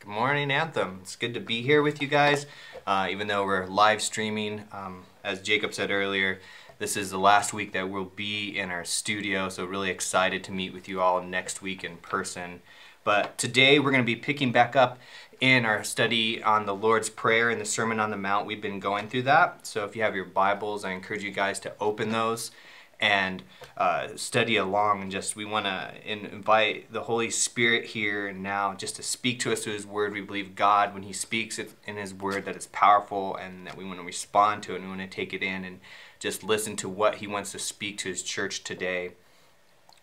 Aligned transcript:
Good 0.00 0.10
morning, 0.10 0.52
Anthem. 0.52 1.00
It's 1.02 1.16
good 1.16 1.34
to 1.34 1.40
be 1.40 1.60
here 1.60 1.82
with 1.82 2.00
you 2.00 2.06
guys, 2.06 2.46
uh, 2.86 3.08
even 3.10 3.26
though 3.26 3.44
we're 3.44 3.66
live 3.66 4.00
streaming. 4.00 4.62
Um, 4.70 5.02
as 5.24 5.42
Jacob 5.42 5.74
said 5.74 5.90
earlier, 5.90 6.38
this 6.78 6.96
is 6.96 7.10
the 7.10 7.18
last 7.18 7.52
week 7.52 7.72
that 7.72 7.90
we'll 7.90 8.04
be 8.04 8.56
in 8.56 8.70
our 8.70 8.84
studio, 8.84 9.48
so 9.48 9.64
really 9.64 9.90
excited 9.90 10.44
to 10.44 10.52
meet 10.52 10.72
with 10.72 10.88
you 10.88 11.00
all 11.00 11.20
next 11.20 11.62
week 11.62 11.82
in 11.82 11.96
person. 11.96 12.62
But 13.02 13.36
today 13.38 13.80
we're 13.80 13.90
going 13.90 14.04
to 14.04 14.06
be 14.06 14.14
picking 14.14 14.52
back 14.52 14.76
up 14.76 15.00
in 15.40 15.64
our 15.64 15.82
study 15.82 16.40
on 16.44 16.64
the 16.64 16.76
Lord's 16.76 17.10
Prayer 17.10 17.50
and 17.50 17.60
the 17.60 17.64
Sermon 17.64 17.98
on 17.98 18.12
the 18.12 18.16
Mount. 18.16 18.46
We've 18.46 18.62
been 18.62 18.78
going 18.78 19.08
through 19.08 19.22
that. 19.22 19.66
So 19.66 19.84
if 19.84 19.96
you 19.96 20.02
have 20.02 20.14
your 20.14 20.26
Bibles, 20.26 20.84
I 20.84 20.92
encourage 20.92 21.24
you 21.24 21.32
guys 21.32 21.58
to 21.60 21.72
open 21.80 22.12
those 22.12 22.52
and 23.00 23.42
uh, 23.76 24.08
study 24.16 24.56
along 24.56 25.02
and 25.02 25.10
just 25.10 25.36
we 25.36 25.44
want 25.44 25.66
to 25.66 25.92
invite 26.04 26.92
the 26.92 27.02
holy 27.02 27.30
spirit 27.30 27.84
here 27.84 28.26
and 28.26 28.42
now 28.42 28.74
just 28.74 28.96
to 28.96 29.02
speak 29.02 29.38
to 29.40 29.52
us 29.52 29.62
through 29.62 29.74
his 29.74 29.86
word. 29.86 30.12
We 30.12 30.20
believe 30.20 30.56
god 30.56 30.94
when 30.94 31.04
he 31.04 31.12
speaks 31.12 31.58
in 31.58 31.96
his 31.96 32.12
word 32.12 32.44
that 32.44 32.56
it's 32.56 32.68
powerful 32.72 33.36
and 33.36 33.66
that 33.66 33.76
we 33.76 33.84
want 33.84 34.00
to 34.00 34.04
respond 34.04 34.62
to 34.64 34.72
it 34.72 34.76
and 34.76 34.84
we 34.84 34.96
want 34.96 35.08
to 35.08 35.16
take 35.16 35.32
it 35.32 35.42
in 35.42 35.64
and 35.64 35.80
just 36.18 36.42
listen 36.42 36.74
to 36.76 36.88
what 36.88 37.16
he 37.16 37.26
wants 37.26 37.52
to 37.52 37.58
speak 37.58 37.98
to 37.98 38.08
his 38.08 38.22
church 38.22 38.64
today. 38.64 39.12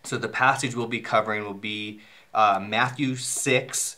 So 0.04 0.16
the 0.16 0.28
passage 0.28 0.74
we'll 0.74 0.86
be 0.86 1.00
covering 1.00 1.44
will 1.44 1.54
be 1.54 2.00
uh, 2.32 2.64
matthew 2.66 3.16
6 3.16 3.96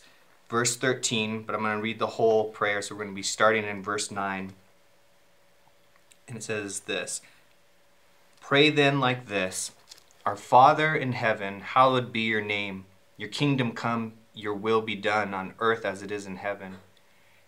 verse 0.49 0.77
13 0.77 1.43
but 1.43 1.53
i'm 1.53 1.61
going 1.61 1.75
to 1.75 1.81
read 1.81 1.99
the 1.99 2.07
whole 2.07 2.49
prayer. 2.49 2.81
So 2.81 2.95
we're 2.95 3.03
going 3.03 3.13
to 3.13 3.19
be 3.19 3.23
starting 3.23 3.63
in 3.63 3.81
verse 3.81 4.11
9 4.11 4.53
and 6.27 6.37
it 6.37 6.43
says 6.43 6.81
this 6.81 7.21
Pray 8.49 8.71
then 8.71 8.99
like 8.99 9.27
this 9.27 9.73
Our 10.25 10.35
Father 10.35 10.95
in 10.95 11.11
heaven, 11.11 11.59
hallowed 11.59 12.11
be 12.11 12.21
your 12.21 12.41
name. 12.41 12.85
Your 13.15 13.29
kingdom 13.29 13.73
come, 13.73 14.13
your 14.33 14.55
will 14.55 14.81
be 14.81 14.95
done 14.95 15.35
on 15.35 15.53
earth 15.59 15.85
as 15.85 16.01
it 16.01 16.09
is 16.09 16.25
in 16.25 16.37
heaven. 16.37 16.77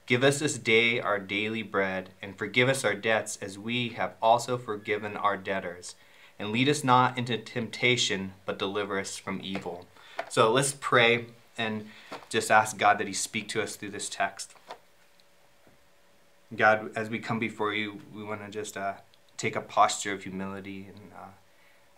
Give 0.05 0.24
us 0.24 0.38
this 0.38 0.60
day 0.60 1.00
our 1.00 1.18
daily 1.18 1.64
bread, 1.64 2.12
and 2.21 2.38
forgive 2.38 2.70
us 2.70 2.85
our 2.85 2.93
debts 2.93 3.40
as 3.41 3.58
we 3.58 3.90
have 3.90 4.13
also 4.21 4.60
forgiven 4.60 5.18
our 5.18 5.38
debtors. 5.38 5.96
And 6.38 6.52
lead 6.52 6.70
us 6.70 6.84
not 6.84 7.18
into 7.18 7.36
temptation, 7.36 8.34
but 8.46 8.60
deliver 8.60 8.99
us 8.99 9.18
from 9.18 9.41
evil. 9.43 9.88
So 10.30 10.52
let's 10.52 10.74
pray 10.80 11.26
and 11.58 11.88
just 12.30 12.52
ask 12.52 12.77
God 12.77 12.99
that 12.99 13.08
He 13.08 13.13
speak 13.13 13.48
to 13.48 13.63
us 13.63 13.76
through 13.76 13.90
this 13.90 14.08
text. 14.08 14.54
God, 16.55 16.91
as 16.96 17.10
we 17.10 17.18
come 17.18 17.40
before 17.40 17.74
you, 17.74 18.02
we 18.13 18.24
want 18.24 18.46
to 18.46 18.52
just 18.52 18.77
uh, 18.77 18.93
take 19.41 19.55
a 19.55 19.61
posture 19.61 20.13
of 20.13 20.21
humility 20.21 20.87
and 20.87 21.11
uh, 21.17 21.31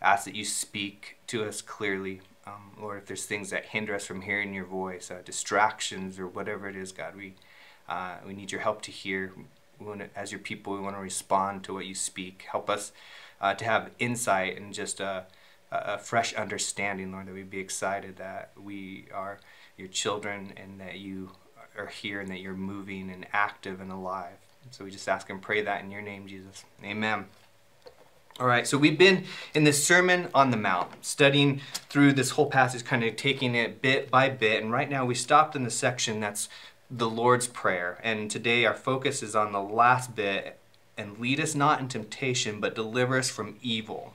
ask 0.02 0.24
that 0.24 0.36
you 0.36 0.46
speak 0.46 1.18
to 1.28 1.44
us 1.44 1.62
clearly. 1.62 2.22
Um, 2.48 2.72
Lord, 2.80 3.00
if 3.00 3.06
there's 3.06 3.26
things 3.26 3.50
that 3.50 3.66
hinder 3.66 3.94
us 3.96 4.06
from 4.06 4.22
hearing 4.22 4.54
your 4.54 4.66
voice, 4.66 5.12
uh, 5.12 5.22
distractions 5.26 6.20
or 6.20 6.28
whatever 6.28 6.70
it 6.70 6.76
is, 6.78 6.94
God, 6.94 7.16
we 7.18 7.34
uh, 7.90 8.16
we 8.26 8.34
need 8.34 8.52
your 8.54 8.62
help 8.62 8.82
to 8.84 8.92
hear. 8.92 9.34
To, 9.80 10.08
as 10.16 10.32
your 10.32 10.40
people, 10.40 10.74
we 10.74 10.80
want 10.80 10.96
to 10.96 11.02
respond 11.02 11.66
to 11.66 11.74
what 11.74 11.86
you 11.86 11.96
speak. 11.96 12.46
Help 12.50 12.70
us 12.70 12.94
uh, 13.42 13.54
to 13.56 13.66
have 13.66 13.92
insight 14.00 14.56
and 14.56 14.74
just 14.74 15.02
a, 15.02 15.26
a 15.70 15.98
fresh 15.98 16.34
understanding, 16.36 17.12
Lord, 17.12 17.28
that 17.28 17.34
we'd 17.34 17.50
be 17.50 17.60
excited 17.60 18.16
that 18.16 18.52
we 18.56 19.08
are 19.14 19.40
your 19.76 19.90
children 19.90 20.54
and 20.56 20.80
that 20.80 21.00
you 21.00 21.32
are 21.78 21.88
here 21.88 22.22
and 22.22 22.30
that 22.30 22.40
you're 22.40 22.54
moving 22.54 23.10
and 23.10 23.26
active 23.34 23.82
and 23.82 23.92
alive. 23.92 24.38
So 24.72 24.84
we 24.84 24.92
just 24.92 25.08
ask 25.08 25.30
and 25.30 25.42
pray 25.42 25.62
that 25.62 25.84
in 25.84 25.92
your 25.92 26.02
name, 26.02 26.28
Jesus. 26.28 26.66
Amen. 26.84 27.26
All 28.40 28.48
right, 28.48 28.66
so 28.66 28.80
we've 28.80 28.98
been 28.98 29.26
in 29.54 29.64
this 29.64 29.86
Sermon 29.86 30.28
on 30.34 30.50
the 30.50 30.58
Mount, 30.58 31.06
studying 31.06 31.62
through 31.90 32.14
this 32.14 32.32
whole 32.32 32.50
passage, 32.50 32.84
kind 32.84 33.04
of 33.04 33.16
taking 33.16 33.54
it 33.54 33.80
bit 33.80 34.10
by 34.10 34.30
bit. 34.30 34.64
And 34.64 34.72
right 34.72 34.90
now 34.90 35.06
we 35.06 35.14
stopped 35.14 35.56
in 35.56 35.64
the 35.64 35.70
section 35.70 36.20
that's 36.20 36.50
the 36.90 37.10
Lord's 37.10 37.48
Prayer. 37.48 38.00
And 38.04 38.32
today 38.32 38.66
our 38.66 38.74
focus 38.74 39.22
is 39.22 39.36
on 39.36 39.52
the 39.52 39.62
last 39.62 40.16
bit 40.16 40.58
and 40.98 41.20
lead 41.20 41.40
us 41.40 41.54
not 41.54 41.80
in 41.80 41.88
temptation, 41.88 42.60
but 42.60 42.74
deliver 42.74 43.20
us 43.20 43.30
from 43.30 43.58
evil. 43.62 44.13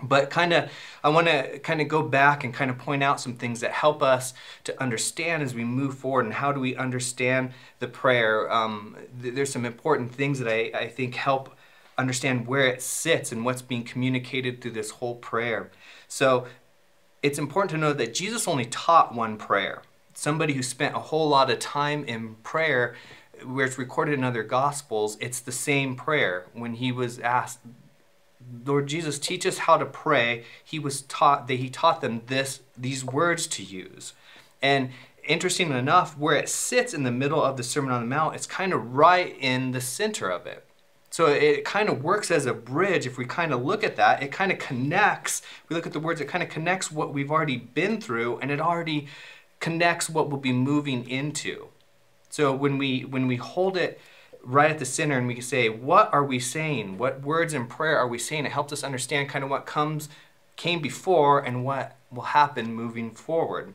But 0.00 0.30
kind 0.30 0.52
of, 0.52 0.70
I 1.02 1.08
want 1.08 1.26
to 1.26 1.58
kind 1.58 1.80
of 1.80 1.88
go 1.88 2.02
back 2.02 2.44
and 2.44 2.54
kind 2.54 2.70
of 2.70 2.78
point 2.78 3.02
out 3.02 3.20
some 3.20 3.34
things 3.34 3.60
that 3.60 3.72
help 3.72 4.00
us 4.02 4.32
to 4.64 4.80
understand 4.80 5.42
as 5.42 5.54
we 5.54 5.64
move 5.64 5.98
forward 5.98 6.24
and 6.24 6.34
how 6.34 6.52
do 6.52 6.60
we 6.60 6.76
understand 6.76 7.50
the 7.80 7.88
prayer. 7.88 8.50
Um, 8.52 8.96
th- 9.20 9.34
there's 9.34 9.52
some 9.52 9.64
important 9.64 10.14
things 10.14 10.38
that 10.38 10.48
I, 10.48 10.70
I 10.78 10.88
think 10.88 11.16
help 11.16 11.56
understand 11.96 12.46
where 12.46 12.68
it 12.68 12.80
sits 12.80 13.32
and 13.32 13.44
what's 13.44 13.60
being 13.60 13.82
communicated 13.82 14.60
through 14.60 14.70
this 14.70 14.90
whole 14.90 15.16
prayer. 15.16 15.72
So 16.06 16.46
it's 17.20 17.38
important 17.38 17.72
to 17.72 17.76
know 17.76 17.92
that 17.92 18.14
Jesus 18.14 18.46
only 18.46 18.66
taught 18.66 19.14
one 19.14 19.36
prayer. 19.36 19.82
Somebody 20.14 20.52
who 20.52 20.62
spent 20.62 20.94
a 20.94 21.00
whole 21.00 21.28
lot 21.28 21.50
of 21.50 21.58
time 21.58 22.04
in 22.04 22.36
prayer, 22.36 22.94
where 23.44 23.66
it's 23.66 23.78
recorded 23.78 24.14
in 24.14 24.22
other 24.22 24.44
gospels, 24.44 25.16
it's 25.20 25.40
the 25.40 25.52
same 25.52 25.96
prayer. 25.96 26.46
When 26.52 26.74
he 26.74 26.92
was 26.92 27.18
asked, 27.18 27.58
Lord 28.64 28.86
Jesus, 28.86 29.18
teach 29.18 29.46
us 29.46 29.58
how 29.58 29.76
to 29.76 29.86
pray. 29.86 30.44
He 30.64 30.78
was 30.78 31.02
taught 31.02 31.48
that 31.48 31.54
he 31.54 31.70
taught 31.70 32.00
them 32.00 32.22
this 32.26 32.60
these 32.76 33.04
words 33.04 33.46
to 33.48 33.62
use. 33.62 34.12
And 34.62 34.90
interesting 35.24 35.72
enough, 35.72 36.16
where 36.16 36.36
it 36.36 36.48
sits 36.48 36.94
in 36.94 37.02
the 37.02 37.10
middle 37.10 37.42
of 37.42 37.56
the 37.56 37.62
Sermon 37.62 37.92
on 37.92 38.00
the 38.00 38.06
Mount, 38.06 38.34
it's 38.34 38.46
kind 38.46 38.72
of 38.72 38.94
right 38.94 39.36
in 39.38 39.72
the 39.72 39.80
center 39.80 40.28
of 40.30 40.46
it. 40.46 40.64
So 41.10 41.26
it 41.26 41.64
kind 41.64 41.88
of 41.88 42.04
works 42.04 42.30
as 42.30 42.46
a 42.46 42.52
bridge. 42.52 43.06
If 43.06 43.16
we 43.16 43.24
kind 43.24 43.52
of 43.52 43.64
look 43.64 43.82
at 43.82 43.96
that, 43.96 44.22
it 44.22 44.30
kind 44.30 44.52
of 44.52 44.58
connects. 44.58 45.42
We 45.68 45.74
look 45.74 45.86
at 45.86 45.92
the 45.92 46.00
words, 46.00 46.20
it 46.20 46.28
kind 46.28 46.44
of 46.44 46.50
connects 46.50 46.92
what 46.92 47.14
we've 47.14 47.30
already 47.30 47.56
been 47.56 48.00
through, 48.00 48.38
and 48.38 48.50
it 48.50 48.60
already 48.60 49.08
connects 49.60 50.10
what 50.10 50.28
we'll 50.28 50.40
be 50.40 50.52
moving 50.52 51.08
into. 51.08 51.68
So 52.30 52.54
when 52.54 52.78
we 52.78 53.02
when 53.02 53.26
we 53.26 53.36
hold 53.36 53.76
it 53.76 54.00
right 54.48 54.70
at 54.70 54.78
the 54.78 54.84
center 54.84 55.18
and 55.18 55.26
we 55.26 55.34
can 55.34 55.42
say, 55.42 55.68
what 55.68 56.12
are 56.12 56.24
we 56.24 56.40
saying? 56.40 56.96
What 56.96 57.20
words 57.20 57.52
in 57.52 57.66
prayer 57.66 57.98
are 57.98 58.08
we 58.08 58.18
saying? 58.18 58.46
It 58.46 58.52
helps 58.52 58.72
us 58.72 58.82
understand 58.82 59.28
kind 59.28 59.44
of 59.44 59.50
what 59.50 59.66
comes 59.66 60.08
came 60.56 60.80
before 60.80 61.38
and 61.38 61.64
what 61.64 61.96
will 62.10 62.22
happen 62.22 62.74
moving 62.74 63.10
forward. 63.10 63.74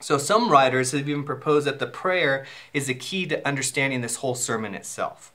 So 0.00 0.18
some 0.18 0.50
writers 0.50 0.92
have 0.92 1.08
even 1.08 1.24
proposed 1.24 1.66
that 1.66 1.78
the 1.78 1.86
prayer 1.86 2.46
is 2.72 2.86
the 2.86 2.94
key 2.94 3.26
to 3.26 3.46
understanding 3.46 4.00
this 4.00 4.16
whole 4.16 4.34
sermon 4.34 4.74
itself. 4.74 5.30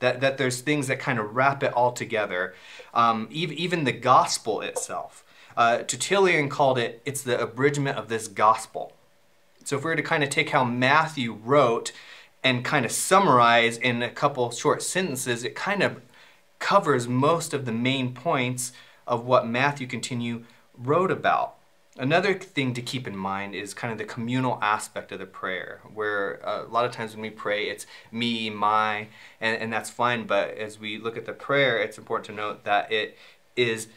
That, 0.00 0.20
that 0.20 0.36
there's 0.36 0.60
things 0.60 0.88
that 0.88 0.98
kind 0.98 1.20
of 1.20 1.36
wrap 1.36 1.62
it 1.62 1.72
all 1.72 1.92
together. 1.92 2.54
Um, 2.92 3.28
even, 3.30 3.56
even 3.56 3.84
the 3.84 3.92
gospel 3.92 4.60
itself. 4.60 5.24
Uh, 5.56 5.78
Tertullian 5.78 6.48
called 6.48 6.76
it, 6.76 7.00
it's 7.06 7.22
the 7.22 7.40
abridgment 7.40 7.96
of 7.96 8.08
this 8.08 8.26
gospel. 8.26 8.92
So 9.64 9.76
if 9.76 9.84
we 9.84 9.90
were 9.90 9.96
to 9.96 10.02
kind 10.02 10.24
of 10.24 10.28
take 10.28 10.50
how 10.50 10.64
Matthew 10.64 11.32
wrote 11.32 11.92
and 12.44 12.64
kind 12.64 12.84
of 12.84 12.92
summarize 12.92 13.76
in 13.76 14.02
a 14.02 14.10
couple 14.10 14.50
short 14.50 14.82
sentences, 14.82 15.44
it 15.44 15.54
kind 15.54 15.82
of 15.82 16.00
covers 16.58 17.08
most 17.08 17.52
of 17.54 17.64
the 17.64 17.72
main 17.72 18.14
points 18.14 18.72
of 19.06 19.24
what 19.24 19.46
Matthew 19.46 19.86
continue 19.86 20.44
wrote 20.76 21.10
about. 21.10 21.56
Another 21.98 22.32
thing 22.32 22.72
to 22.72 22.80
keep 22.80 23.06
in 23.06 23.16
mind 23.16 23.54
is 23.54 23.74
kind 23.74 23.92
of 23.92 23.98
the 23.98 24.04
communal 24.04 24.58
aspect 24.62 25.12
of 25.12 25.18
the 25.18 25.26
prayer, 25.26 25.82
where 25.92 26.40
uh, 26.46 26.64
a 26.64 26.68
lot 26.68 26.86
of 26.86 26.92
times 26.92 27.12
when 27.12 27.20
we 27.20 27.30
pray, 27.30 27.64
it's 27.64 27.86
me, 28.10 28.48
my, 28.48 29.08
and, 29.40 29.60
and 29.60 29.72
that's 29.72 29.90
fine. 29.90 30.26
But 30.26 30.56
as 30.56 30.78
we 30.78 30.96
look 30.96 31.18
at 31.18 31.26
the 31.26 31.34
prayer, 31.34 31.78
it's 31.78 31.98
important 31.98 32.26
to 32.26 32.32
note 32.32 32.64
that 32.64 32.90
it 32.90 33.18
is 33.56 33.88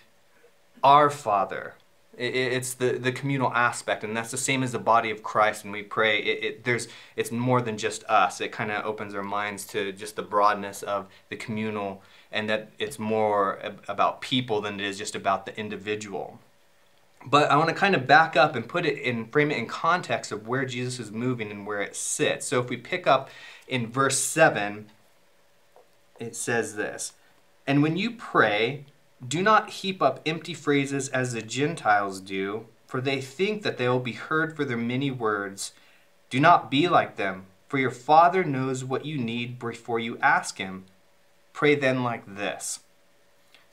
our 0.84 1.10
Father, 1.10 1.76
it's 2.18 2.74
the, 2.74 2.98
the 2.98 3.12
communal 3.12 3.52
aspect, 3.54 4.04
and 4.04 4.16
that's 4.16 4.32
the 4.32 4.38
same 4.38 4.64
as 4.64 4.72
the 4.72 4.80
body 4.80 5.12
of 5.12 5.24
Christ 5.24 5.64
when 5.64 5.72
we 5.72 5.84
pray. 5.84 6.20
It, 6.20 6.44
it 6.44 6.64
there's, 6.64 6.88
it's 7.16 7.32
more 7.32 7.62
than 7.62 7.78
just 7.78 8.04
us. 8.06 8.42
It 8.42 8.52
kind 8.52 8.72
of 8.72 8.86
opens 8.86 9.14
our 9.14 9.24
minds 9.24 9.66
to 9.68 9.92
just 9.92 10.16
the 10.16 10.22
broadness 10.22 10.84
of 10.84 11.08
the 11.30 11.36
communal, 11.36 12.02
and 12.32 12.50
that 12.50 12.72
it's 12.80 13.00
more 13.00 13.60
about 13.88 14.22
people 14.22 14.62
than 14.62 14.80
it 14.80 14.86
is 14.86 14.98
just 14.98 15.16
about 15.16 15.46
the 15.46 15.58
individual. 15.60 16.40
But 17.26 17.50
I 17.50 17.58
want 17.58 17.70
to 17.70 17.76
kind 17.76 17.96
of 17.96 18.06
back 18.06 18.36
up 18.36 18.56
and 18.56 18.68
put 18.68 18.86
it 18.86 19.00
in, 19.00 19.28
frame 19.28 19.52
it 19.52 19.58
in 19.58 19.66
context 19.66 20.32
of 20.32 20.48
where 20.48 20.66
Jesus 20.66 21.00
is 21.00 21.12
moving 21.12 21.50
and 21.50 21.66
where 21.66 21.82
it 21.82 21.96
sits. 21.96 22.46
So 22.46 22.60
if 22.60 22.70
we 22.70 22.78
pick 22.78 23.08
up 23.08 23.30
in 23.68 23.88
verse 23.88 24.20
7, 24.20 24.88
it 26.20 26.36
says 26.36 26.76
this 26.76 27.14
And 27.66 27.82
when 27.82 27.98
you 27.98 28.12
pray, 28.12 28.86
do 29.28 29.42
not 29.42 29.70
heap 29.70 30.02
up 30.02 30.20
empty 30.26 30.54
phrases 30.54 31.10
as 31.10 31.34
the 31.34 31.42
Gentiles 31.42 32.20
do, 32.20 32.68
for 32.88 33.02
they 33.02 33.22
think 33.22 33.64
that 33.64 33.78
they 33.78 33.88
will 33.88 34.00
be 34.00 34.14
heard 34.14 34.56
for 34.56 34.66
their 34.66 34.78
many 34.78 35.12
words. 35.12 35.74
Do 36.30 36.40
not 36.40 36.72
be 36.72 36.88
like 36.88 37.16
them, 37.16 37.46
for 37.68 37.78
your 37.78 37.92
Father 37.92 38.44
knows 38.44 38.84
what 38.84 39.06
you 39.06 39.18
need 39.18 39.60
before 39.60 40.00
you 40.00 40.18
ask 40.20 40.58
Him. 40.58 40.86
Pray 41.54 41.76
then 41.76 42.04
like 42.04 42.36
this. 42.36 42.80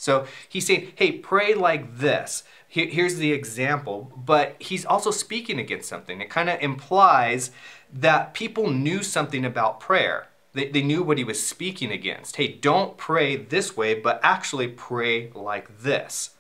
So 0.03 0.27
he's 0.49 0.67
saying, 0.67 0.95
hey, 0.97 1.13
pray 1.13 1.55
like 1.55 1.99
this. 1.99 2.43
here's 2.67 3.19
the 3.19 3.33
example, 3.33 4.11
but 4.17 4.57
he's 4.59 4.85
also 4.85 5.13
speaking 5.13 5.61
against 5.61 5.89
something. 5.89 6.21
It 6.21 6.29
kind 6.29 6.51
of 6.51 6.61
implies 6.61 7.53
that 7.93 8.35
people 8.35 8.69
knew 8.71 9.05
something 9.05 9.45
about 9.45 9.79
prayer. 9.79 10.27
They, 10.55 10.69
they 10.69 10.83
knew 10.83 11.03
what 11.03 11.19
he 11.19 11.25
was 11.25 11.45
speaking 11.45 11.91
against. 11.91 12.37
Hey, 12.37 12.49
don't 12.49 12.97
pray 12.97 13.37
this 13.37 13.77
way, 13.77 13.95
but 13.95 14.21
actually 14.23 14.69
pray 14.69 15.31
like 15.35 15.81
this. 15.81 16.31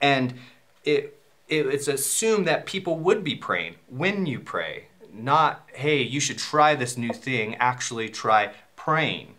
And 0.00 0.34
it, 0.84 1.20
it, 1.48 1.66
it's 1.66 1.88
assumed 1.88 2.46
that 2.46 2.66
people 2.66 2.98
would 2.98 3.22
be 3.24 3.34
praying 3.34 3.76
when 3.88 4.26
you 4.26 4.40
pray. 4.40 4.86
Not, 5.12 5.68
hey, 5.74 6.00
you 6.02 6.20
should 6.20 6.38
try 6.38 6.74
this 6.74 6.96
new 6.96 7.12
thing, 7.12 7.56
actually 7.56 8.08
try 8.08 8.52
praying. 8.76 9.34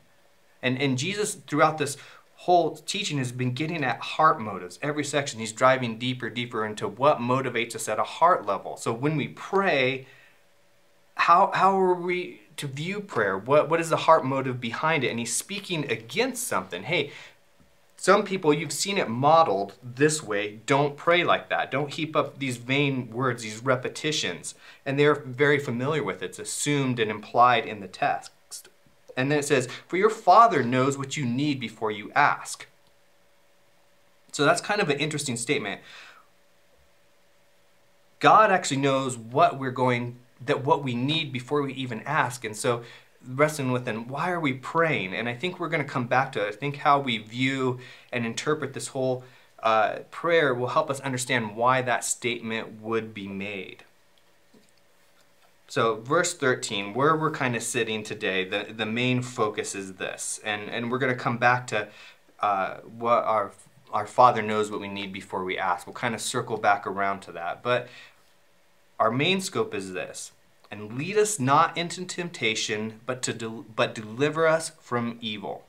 And, 0.61 0.79
and 0.81 0.97
Jesus, 0.97 1.35
throughout 1.35 1.77
this 1.77 1.95
whole 2.35 2.75
teaching, 2.75 3.17
has 3.17 3.31
been 3.31 3.53
getting 3.53 3.83
at 3.83 3.99
heart 3.99 4.41
motives. 4.41 4.77
Every 4.81 5.03
section, 5.03 5.39
he's 5.39 5.53
driving 5.53 5.97
deeper, 5.97 6.29
deeper 6.29 6.65
into 6.65 6.87
what 6.87 7.19
motivates 7.19 7.75
us 7.75 7.87
at 7.87 7.99
a 7.99 8.03
heart 8.03 8.45
level. 8.45 8.75
So 8.77 8.91
when 8.91 9.15
we 9.15 9.29
pray, 9.29 10.05
how, 11.15 11.51
how 11.53 11.79
are 11.79 11.93
we 11.93 12.41
to 12.59 12.67
view 12.67 12.99
prayer? 12.99 13.37
What, 13.37 13.69
what 13.69 13.79
is 13.79 13.89
the 13.89 13.97
heart 13.97 14.23
motive 14.23 14.61
behind 14.61 15.03
it? 15.03 15.09
And 15.09 15.19
he's 15.19 15.35
speaking 15.35 15.89
against 15.91 16.47
something. 16.47 16.83
Hey, 16.83 17.11
some 17.97 18.23
people, 18.23 18.53
you've 18.53 18.71
seen 18.71 18.97
it 18.97 19.09
modeled 19.09 19.73
this 19.83 20.23
way, 20.23 20.59
don't 20.65 20.95
pray 20.95 21.23
like 21.23 21.49
that. 21.49 21.69
Don't 21.69 21.93
heap 21.93 22.15
up 22.15 22.39
these 22.39 22.55
vain 22.55 23.09
words, 23.11 23.43
these 23.43 23.63
repetitions. 23.63 24.55
And 24.85 24.97
they're 24.97 25.15
very 25.15 25.59
familiar 25.59 26.03
with 26.03 26.21
it. 26.21 26.27
It's 26.27 26.39
assumed 26.39 26.99
and 26.99 27.11
implied 27.11 27.65
in 27.65 27.81
the 27.81 27.89
text. 27.89 28.31
And 29.17 29.29
then 29.29 29.39
it 29.39 29.45
says, 29.45 29.67
For 29.87 29.97
your 29.97 30.09
Father 30.09 30.63
knows 30.63 30.97
what 30.97 31.17
you 31.17 31.25
need 31.25 31.59
before 31.59 31.91
you 31.91 32.09
ask. 32.15 32.67
So 34.31 34.45
that's 34.45 34.61
kind 34.61 34.79
of 34.79 34.89
an 34.89 34.99
interesting 34.99 35.35
statement. 35.35 35.81
God 38.19 38.51
actually 38.51 38.77
knows 38.77 39.17
what 39.17 39.59
we're 39.59 39.71
going 39.71 40.19
that 40.45 40.63
what 40.63 40.83
we 40.83 40.95
need 40.95 41.31
before 41.31 41.61
we 41.61 41.73
even 41.73 42.01
ask. 42.01 42.45
And 42.45 42.55
so 42.55 42.83
wrestling 43.27 43.71
with 43.71 43.87
and 43.87 44.09
why 44.09 44.31
are 44.31 44.39
we 44.39 44.53
praying? 44.53 45.13
And 45.13 45.27
I 45.27 45.33
think 45.33 45.59
we're 45.59 45.69
going 45.69 45.83
to 45.83 45.89
come 45.89 46.07
back 46.07 46.31
to 46.33 46.45
it. 46.45 46.47
I 46.47 46.51
think 46.55 46.77
how 46.77 46.99
we 46.99 47.17
view 47.17 47.79
and 48.11 48.25
interpret 48.25 48.73
this 48.73 48.87
whole 48.87 49.23
uh, 49.61 49.99
prayer 50.11 50.53
will 50.53 50.69
help 50.69 50.89
us 50.89 50.99
understand 51.01 51.55
why 51.55 51.81
that 51.81 52.03
statement 52.03 52.81
would 52.81 53.13
be 53.13 53.27
made. 53.27 53.83
So, 55.67 55.97
verse 55.97 56.33
13, 56.33 56.95
where 56.95 57.15
we're 57.15 57.29
kind 57.29 57.55
of 57.55 57.61
sitting 57.61 58.01
today, 58.01 58.43
the, 58.43 58.73
the 58.73 58.87
main 58.87 59.21
focus 59.21 59.75
is 59.75 59.93
this. 59.93 60.39
And, 60.43 60.67
and 60.69 60.91
we're 60.91 60.97
going 60.97 61.13
to 61.13 61.19
come 61.19 61.37
back 61.37 61.67
to 61.67 61.89
uh, 62.39 62.77
what 62.97 63.23
our, 63.25 63.51
our 63.93 64.07
Father 64.07 64.41
knows 64.41 64.71
what 64.71 64.79
we 64.79 64.87
need 64.87 65.13
before 65.13 65.43
we 65.43 65.59
ask. 65.59 65.85
We'll 65.85 65.93
kind 65.93 66.15
of 66.15 66.21
circle 66.21 66.57
back 66.57 66.87
around 66.87 67.19
to 67.21 67.33
that. 67.33 67.61
But 67.61 67.87
our 68.99 69.11
main 69.11 69.41
scope 69.41 69.73
is 69.73 69.93
this 69.93 70.31
and 70.71 70.97
lead 70.97 71.17
us 71.17 71.39
not 71.39 71.75
into 71.77 72.05
temptation, 72.05 72.99
but 73.05 73.21
to 73.23 73.65
but 73.75 73.95
deliver 73.95 74.47
us 74.47 74.71
from 74.79 75.17
evil. 75.21 75.63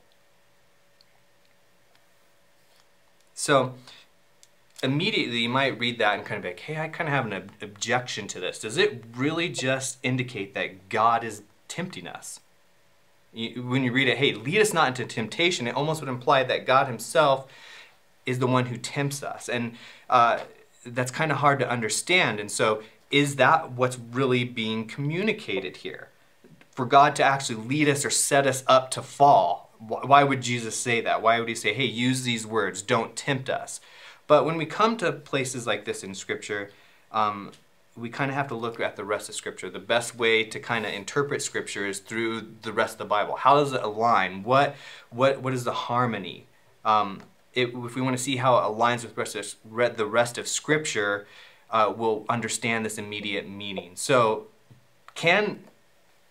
So 3.33 3.73
immediately 4.83 5.39
you 5.39 5.49
might 5.49 5.79
read 5.79 5.97
that 5.99 6.15
and 6.15 6.25
kind 6.25 6.37
of 6.37 6.43
be 6.43 6.49
like, 6.49 6.59
hey, 6.59 6.77
I 6.77 6.87
kind 6.87 7.07
of 7.07 7.13
have 7.13 7.25
an 7.25 7.33
ob- 7.33 7.51
objection 7.61 8.27
to 8.27 8.39
this. 8.39 8.59
Does 8.59 8.77
it 8.77 9.03
really 9.15 9.49
just 9.49 9.97
indicate 10.03 10.53
that 10.53 10.89
God 10.89 11.23
is 11.23 11.41
tempting 11.67 12.07
us? 12.07 12.39
You, 13.33 13.63
when 13.63 13.83
you 13.83 13.91
read 13.91 14.07
it, 14.07 14.17
hey, 14.17 14.33
lead 14.33 14.59
us 14.59 14.73
not 14.73 14.87
into 14.89 15.05
temptation, 15.05 15.67
it 15.67 15.75
almost 15.75 16.01
would 16.01 16.09
imply 16.09 16.43
that 16.43 16.67
God 16.67 16.87
Himself 16.87 17.47
is 18.25 18.39
the 18.39 18.47
one 18.47 18.67
who 18.67 18.77
tempts 18.77 19.23
us. 19.23 19.49
And 19.49 19.73
uh, 20.09 20.41
that's 20.85 21.11
kind 21.11 21.31
of 21.31 21.37
hard 21.37 21.59
to 21.59 21.69
understand. 21.69 22.39
And 22.39 22.51
so 22.51 22.83
is 23.11 23.35
that 23.35 23.71
what's 23.71 23.97
really 23.97 24.43
being 24.43 24.87
communicated 24.87 25.77
here? 25.77 26.09
For 26.71 26.85
God 26.85 27.15
to 27.17 27.23
actually 27.23 27.63
lead 27.67 27.89
us 27.89 28.05
or 28.05 28.09
set 28.09 28.47
us 28.47 28.63
up 28.67 28.91
to 28.91 29.01
fall, 29.01 29.71
why 29.79 30.23
would 30.23 30.41
Jesus 30.41 30.75
say 30.75 31.01
that? 31.01 31.21
Why 31.21 31.39
would 31.39 31.49
he 31.49 31.55
say, 31.55 31.73
hey, 31.73 31.85
use 31.85 32.23
these 32.23 32.45
words, 32.45 32.81
don't 32.81 33.15
tempt 33.15 33.49
us? 33.49 33.81
But 34.27 34.45
when 34.45 34.55
we 34.55 34.65
come 34.65 34.95
to 34.97 35.11
places 35.11 35.67
like 35.67 35.85
this 35.85 36.03
in 36.03 36.15
Scripture, 36.15 36.71
um, 37.11 37.51
we 37.97 38.09
kind 38.09 38.31
of 38.31 38.35
have 38.35 38.47
to 38.47 38.55
look 38.55 38.79
at 38.79 38.95
the 38.95 39.03
rest 39.03 39.27
of 39.27 39.35
Scripture. 39.35 39.69
The 39.69 39.79
best 39.79 40.15
way 40.15 40.43
to 40.45 40.59
kind 40.59 40.85
of 40.85 40.93
interpret 40.93 41.41
Scripture 41.41 41.85
is 41.85 41.99
through 41.99 42.47
the 42.61 42.71
rest 42.71 42.93
of 42.93 42.99
the 42.99 43.05
Bible. 43.05 43.35
How 43.35 43.55
does 43.55 43.73
it 43.73 43.83
align? 43.83 44.43
What 44.43 44.75
what 45.09 45.41
what 45.41 45.53
is 45.53 45.65
the 45.65 45.73
harmony? 45.73 46.47
Um, 46.85 47.23
it, 47.53 47.69
if 47.69 47.95
we 47.95 48.01
want 48.01 48.15
to 48.15 48.23
see 48.23 48.37
how 48.37 48.57
it 48.57 48.61
aligns 48.61 49.03
with 49.03 49.17
rest 49.17 49.35
of, 49.35 49.97
the 49.97 50.05
rest 50.05 50.37
of 50.37 50.47
Scripture, 50.47 51.27
uh, 51.71 51.93
will 51.95 52.25
understand 52.29 52.85
this 52.85 52.97
immediate 52.97 53.49
meaning. 53.49 53.91
So, 53.95 54.47
can 55.15 55.61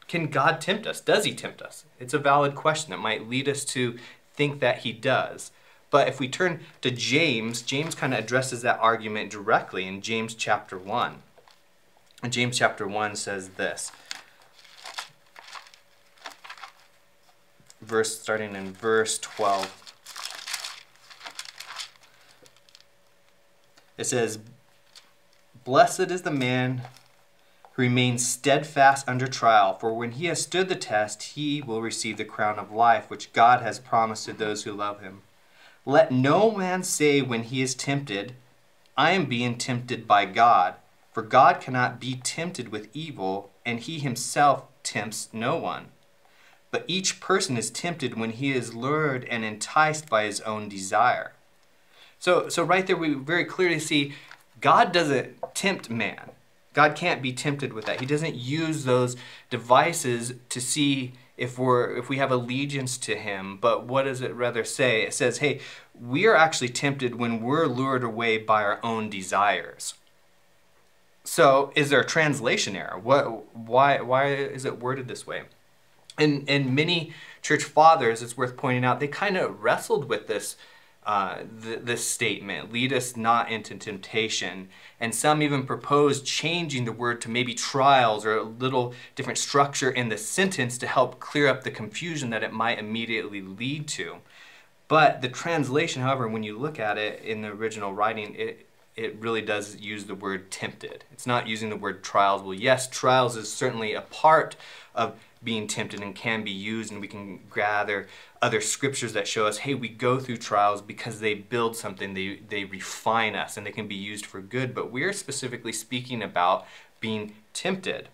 can 0.06 0.26
God 0.26 0.60
tempt 0.60 0.86
us? 0.86 1.00
Does 1.00 1.24
He 1.24 1.34
tempt 1.34 1.62
us? 1.62 1.84
It's 1.98 2.14
a 2.14 2.18
valid 2.18 2.54
question 2.54 2.90
that 2.90 2.98
might 2.98 3.28
lead 3.28 3.48
us 3.48 3.64
to 3.66 3.96
think 4.34 4.60
that 4.60 4.78
He 4.78 4.92
does. 4.92 5.52
But 5.90 6.08
if 6.08 6.20
we 6.20 6.28
turn 6.28 6.60
to 6.82 6.90
James, 6.90 7.62
James 7.62 7.94
kind 7.94 8.14
of 8.14 8.20
addresses 8.20 8.62
that 8.62 8.78
argument 8.80 9.30
directly 9.30 9.86
in 9.86 10.00
James 10.00 10.34
chapter 10.34 10.78
1. 10.78 11.22
And 12.22 12.32
James 12.32 12.58
chapter 12.58 12.86
1 12.86 13.16
says 13.16 13.50
this. 13.50 13.90
Verse 17.80 18.20
starting 18.20 18.54
in 18.54 18.72
verse 18.72 19.18
12. 19.18 19.94
It 23.96 24.04
says, 24.04 24.38
Blessed 25.64 26.10
is 26.10 26.22
the 26.22 26.30
man 26.30 26.82
who 27.72 27.82
remains 27.82 28.26
steadfast 28.26 29.06
under 29.06 29.26
trial, 29.26 29.78
for 29.78 29.92
when 29.92 30.12
he 30.12 30.26
has 30.26 30.40
stood 30.40 30.70
the 30.70 30.74
test, 30.74 31.22
he 31.34 31.60
will 31.60 31.82
receive 31.82 32.16
the 32.16 32.24
crown 32.24 32.58
of 32.58 32.72
life 32.72 33.10
which 33.10 33.32
God 33.34 33.60
has 33.60 33.78
promised 33.78 34.24
to 34.24 34.32
those 34.32 34.64
who 34.64 34.72
love 34.72 35.00
him. 35.00 35.20
Let 35.84 36.12
no 36.12 36.50
man 36.50 36.82
say 36.82 37.20
when 37.20 37.42
he 37.42 37.60
is 37.60 37.74
tempted, 37.74 38.34
I 38.96 39.10
am 39.10 39.26
being 39.26 39.58
tempted 39.58 40.06
by 40.06 40.24
God, 40.24 40.76
for 41.12 41.22
God 41.22 41.60
cannot 41.60 42.00
be 42.00 42.16
tempted 42.16 42.70
with 42.70 42.88
evil, 42.94 43.50
and 43.66 43.80
he 43.80 43.98
himself 43.98 44.64
tempts 44.82 45.28
no 45.32 45.56
one. 45.56 45.88
But 46.70 46.84
each 46.86 47.20
person 47.20 47.58
is 47.58 47.70
tempted 47.70 48.18
when 48.18 48.30
he 48.30 48.52
is 48.52 48.74
lured 48.74 49.24
and 49.24 49.44
enticed 49.44 50.08
by 50.08 50.24
his 50.24 50.40
own 50.42 50.70
desire. 50.70 51.32
So, 52.18 52.48
so 52.48 52.62
right 52.62 52.86
there, 52.86 52.96
we 52.96 53.14
very 53.14 53.44
clearly 53.44 53.78
see 53.78 54.14
God 54.60 54.92
doesn't 54.92 55.36
tempt 55.54 55.90
man. 55.90 56.30
God 56.72 56.94
can't 56.94 57.22
be 57.22 57.32
tempted 57.32 57.72
with 57.72 57.86
that. 57.86 58.00
He 58.00 58.06
doesn't 58.06 58.36
use 58.36 58.84
those 58.84 59.16
devices 59.48 60.34
to 60.48 60.60
see 60.60 61.14
if 61.36 61.58
we're 61.58 61.96
if 61.96 62.08
we 62.08 62.18
have 62.18 62.30
allegiance 62.30 62.98
to 62.98 63.16
him. 63.16 63.58
But 63.60 63.86
what 63.86 64.04
does 64.04 64.20
it 64.20 64.34
rather 64.34 64.62
say? 64.62 65.02
It 65.02 65.14
says, 65.14 65.38
"Hey, 65.38 65.60
we 65.98 66.26
are 66.26 66.36
actually 66.36 66.68
tempted 66.68 67.16
when 67.16 67.40
we're 67.40 67.66
lured 67.66 68.04
away 68.04 68.38
by 68.38 68.62
our 68.62 68.78
own 68.84 69.10
desires." 69.10 69.94
So, 71.24 71.72
is 71.74 71.90
there 71.90 72.00
a 72.00 72.06
translation 72.06 72.76
error? 72.76 72.98
What 72.98 73.56
why 73.56 74.00
why 74.00 74.34
is 74.34 74.64
it 74.64 74.80
worded 74.80 75.08
this 75.08 75.26
way? 75.26 75.42
And 76.18 76.48
and 76.48 76.74
many 76.74 77.12
church 77.42 77.64
fathers, 77.64 78.22
it's 78.22 78.36
worth 78.36 78.56
pointing 78.56 78.84
out, 78.84 79.00
they 79.00 79.08
kind 79.08 79.36
of 79.36 79.62
wrestled 79.62 80.08
with 80.08 80.26
this 80.26 80.56
uh, 81.04 81.38
th- 81.62 81.80
this 81.82 82.06
statement 82.06 82.72
lead 82.72 82.92
us 82.92 83.16
not 83.16 83.50
into 83.50 83.74
temptation. 83.74 84.68
And 84.98 85.14
some 85.14 85.42
even 85.42 85.64
propose 85.64 86.20
changing 86.22 86.84
the 86.84 86.92
word 86.92 87.20
to 87.22 87.30
maybe 87.30 87.54
trials 87.54 88.26
or 88.26 88.36
a 88.36 88.42
little 88.42 88.94
different 89.14 89.38
structure 89.38 89.90
in 89.90 90.10
the 90.10 90.18
sentence 90.18 90.76
to 90.78 90.86
help 90.86 91.18
clear 91.18 91.48
up 91.48 91.64
the 91.64 91.70
confusion 91.70 92.30
that 92.30 92.42
it 92.42 92.52
might 92.52 92.78
immediately 92.78 93.40
lead 93.40 93.88
to. 93.88 94.16
But 94.88 95.22
the 95.22 95.28
translation, 95.28 96.02
however, 96.02 96.28
when 96.28 96.42
you 96.42 96.58
look 96.58 96.78
at 96.78 96.98
it 96.98 97.22
in 97.22 97.42
the 97.42 97.48
original 97.48 97.92
writing, 97.94 98.34
it, 98.34 98.66
it 98.96 99.16
really 99.20 99.40
does 99.40 99.76
use 99.76 100.04
the 100.04 100.14
word 100.14 100.50
tempted. 100.50 101.04
It's 101.12 101.26
not 101.26 101.46
using 101.46 101.70
the 101.70 101.76
word 101.76 102.02
trials. 102.02 102.42
Well, 102.42 102.54
yes, 102.54 102.88
trials 102.88 103.36
is 103.36 103.50
certainly 103.50 103.94
a 103.94 104.02
part 104.02 104.56
of 104.94 105.18
being 105.42 105.66
tempted 105.66 106.02
and 106.02 106.14
can 106.14 106.44
be 106.44 106.50
used, 106.50 106.92
and 106.92 107.00
we 107.00 107.08
can 107.08 107.40
gather 107.54 108.06
other 108.42 108.60
scriptures 108.60 109.12
that 109.14 109.26
show 109.26 109.46
us, 109.46 109.58
hey, 109.58 109.74
we 109.74 109.88
go 109.88 110.18
through 110.18 110.36
trials 110.36 110.82
because 110.82 111.20
they 111.20 111.34
build 111.34 111.76
something, 111.76 112.14
they, 112.14 112.40
they 112.48 112.64
refine 112.64 113.34
us, 113.34 113.56
and 113.56 113.66
they 113.66 113.72
can 113.72 113.88
be 113.88 113.94
used 113.94 114.26
for 114.26 114.40
good. 114.40 114.74
But 114.74 114.92
we're 114.92 115.12
specifically 115.12 115.72
speaking 115.72 116.22
about 116.22 116.66
being 117.00 117.34
tempted. 117.54 118.08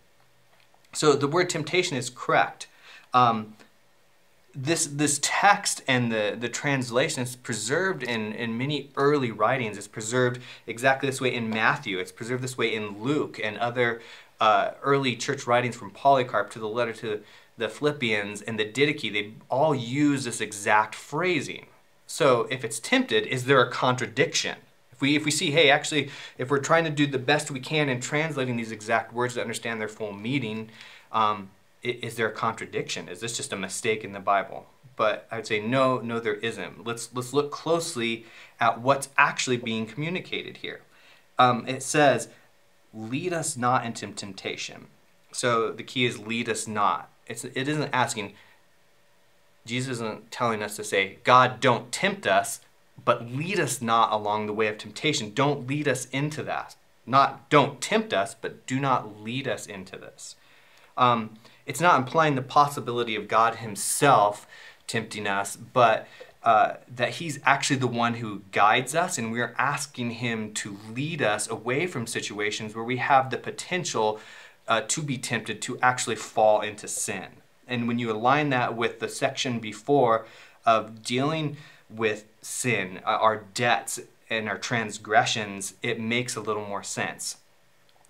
So 0.93 1.15
the 1.15 1.29
word 1.29 1.51
temptation 1.51 1.97
is 1.97 2.11
correct. 2.11 2.69
Um, 3.13 3.57
this 4.55 4.87
this 4.87 5.21
text 5.23 5.83
and 5.87 6.11
the, 6.11 6.35
the 6.39 6.49
translation 6.49 7.23
is 7.23 7.37
preserved 7.37 8.03
in, 8.03 8.33
in 8.33 8.57
many 8.57 8.91
early 8.97 9.31
writings. 9.31 9.77
It's 9.77 9.87
preserved 9.87 10.41
exactly 10.67 11.11
this 11.11 11.21
way 11.21 11.35
in 11.35 11.51
Matthew. 11.51 11.99
It's 11.99 12.13
preserved 12.13 12.43
this 12.43 12.57
way 12.57 12.75
in 12.75 13.03
Luke 13.03 13.39
and 13.43 13.59
other 13.59 14.01
uh, 14.41 14.73
early 14.83 15.17
church 15.17 15.47
writings 15.47 15.77
from 15.77 15.91
Polycarp 15.91 16.51
to 16.51 16.59
the 16.59 16.69
letter 16.69 16.93
to 16.95 17.23
the 17.59 17.69
Philippians, 17.69 18.43
and 18.43 18.59
the 18.59 18.67
Didache, 18.67 19.13
they 19.13 19.33
all 19.49 19.75
use 19.75 20.25
this 20.25 20.41
exact 20.41 20.95
phrasing. 20.95 21.67
So 22.07 22.47
if 22.51 22.65
it's 22.65 22.79
tempted, 22.79 23.27
is 23.27 23.47
there 23.47 23.63
a 23.63 23.71
contradiction? 23.71 24.57
If 24.93 25.01
we, 25.01 25.17
if 25.17 25.25
we 25.25 25.31
see, 25.31 25.51
hey, 25.51 25.71
actually, 25.71 26.11
if 26.39 26.51
we're 26.51 26.59
trying 26.59 26.85
to 26.85 26.91
do 26.91 27.07
the 27.07 27.19
best 27.19 27.51
we 27.51 27.61
can 27.61 27.89
in 27.89 28.01
translating 28.01 28.57
these 28.57 28.73
exact 28.73 29.13
words 29.13 29.35
to 29.35 29.41
understand 29.41 29.81
their 29.81 29.89
full 29.89 30.13
meaning, 30.13 30.71
um, 31.13 31.51
is 31.83 32.17
there 32.17 32.29
a 32.29 32.33
contradiction? 32.33 33.09
Is 33.09 33.21
this 33.21 33.37
just 33.37 33.53
a 33.53 33.57
mistake 33.57 34.05
in 34.05 34.13
the 34.13 34.21
Bible? 34.21 34.67
But 34.97 35.27
I 35.31 35.37
would 35.37 35.47
say 35.47 35.61
no, 35.61 35.99
no, 35.99 36.21
there 36.21 36.35
isn't. 36.35 36.87
Let's 36.87 37.15
let's 37.15 37.35
look 37.35 37.51
closely 37.51 38.25
at 38.59 38.81
what's 38.81 39.11
actually 39.19 39.59
being 39.59 39.87
communicated 39.87 40.59
here. 40.59 40.81
Um, 41.39 41.67
it 41.69 41.83
says, 41.83 42.29
"Lead 42.97 43.33
us 43.33 43.57
not 43.57 43.85
into 43.85 44.07
temptation." 44.09 44.87
So 45.33 45.71
the 45.71 45.83
key 45.83 46.07
is 46.07 46.19
lead 46.19 46.49
us 46.49 46.67
not. 46.67 47.11
It's, 47.27 47.45
it 47.45 47.69
isn't 47.69 47.91
asking, 47.93 48.35
Jesus 49.67 49.95
isn't 49.95 50.31
telling 50.31 50.63
us 50.63 50.77
to 50.77 50.85
say, 50.85 51.19
God, 51.25 51.61
don't 51.61 51.93
tempt 51.93 52.27
us, 52.27 52.61
but 53.05 53.27
lead 53.27 53.61
us 53.61 53.83
not 53.83 54.13
along 54.13 54.47
the 54.47 54.53
way 54.53 54.69
of 54.69 54.79
temptation. 54.79 55.35
Don't 55.35 55.67
lead 55.67 55.87
us 55.89 56.07
into 56.07 56.43
that. 56.45 56.77
Not 57.05 57.51
don't 57.51 57.81
tempt 57.81 58.13
us, 58.13 58.35
but 58.35 58.67
do 58.67 58.81
not 58.81 59.21
lead 59.21 59.47
us 59.47 59.67
into 59.67 59.97
this. 59.97 60.35
Um, 60.97 61.39
it's 61.67 61.81
not 61.81 61.99
implying 61.99 62.35
the 62.35 62.43
possibility 62.43 63.15
of 63.15 63.29
God 63.29 63.57
Himself 63.57 64.47
tempting 64.87 65.27
us, 65.27 65.57
but 65.57 66.09
uh, 66.47 66.77
that 66.95 67.11
He's 67.11 67.41
actually 67.45 67.77
the 67.77 67.89
one 67.89 68.15
who 68.15 68.43
guides 68.53 68.95
us, 68.95 69.19
and 69.19 69.33
we're 69.33 69.55
asking 69.59 70.13
Him 70.13 70.55
to 70.55 70.79
lead 70.91 71.21
us 71.21 71.51
away 71.51 71.89
from 71.89 72.07
situations 72.07 72.75
where 72.75 72.85
we 72.85 72.99
have 72.99 73.31
the 73.31 73.37
potential 73.37 74.21
uh, 74.69 74.81
to 74.83 75.03
be 75.03 75.19
tempted 75.19 75.61
to 75.63 75.77
actually 75.81 76.15
fall 76.17 76.61
into 76.61 76.87
sin. 76.87 77.27
And 77.67 77.89
when 77.89 77.99
you 77.99 78.13
align 78.13 78.51
that 78.51 78.77
with 78.77 79.01
the 79.01 79.09
section 79.09 79.59
before 79.59 80.25
of 80.65 81.03
dealing 81.03 81.57
with 81.91 82.27
sin, 82.41 83.01
uh, 83.05 83.11
our 83.11 83.45
debts, 83.53 84.01
and 84.31 84.49
our 84.49 84.59
transgressions, 84.59 85.75
it 85.83 86.01
makes 86.01 86.37
a 86.37 86.41
little 86.41 86.65
more 86.65 86.83
sense. 86.83 87.39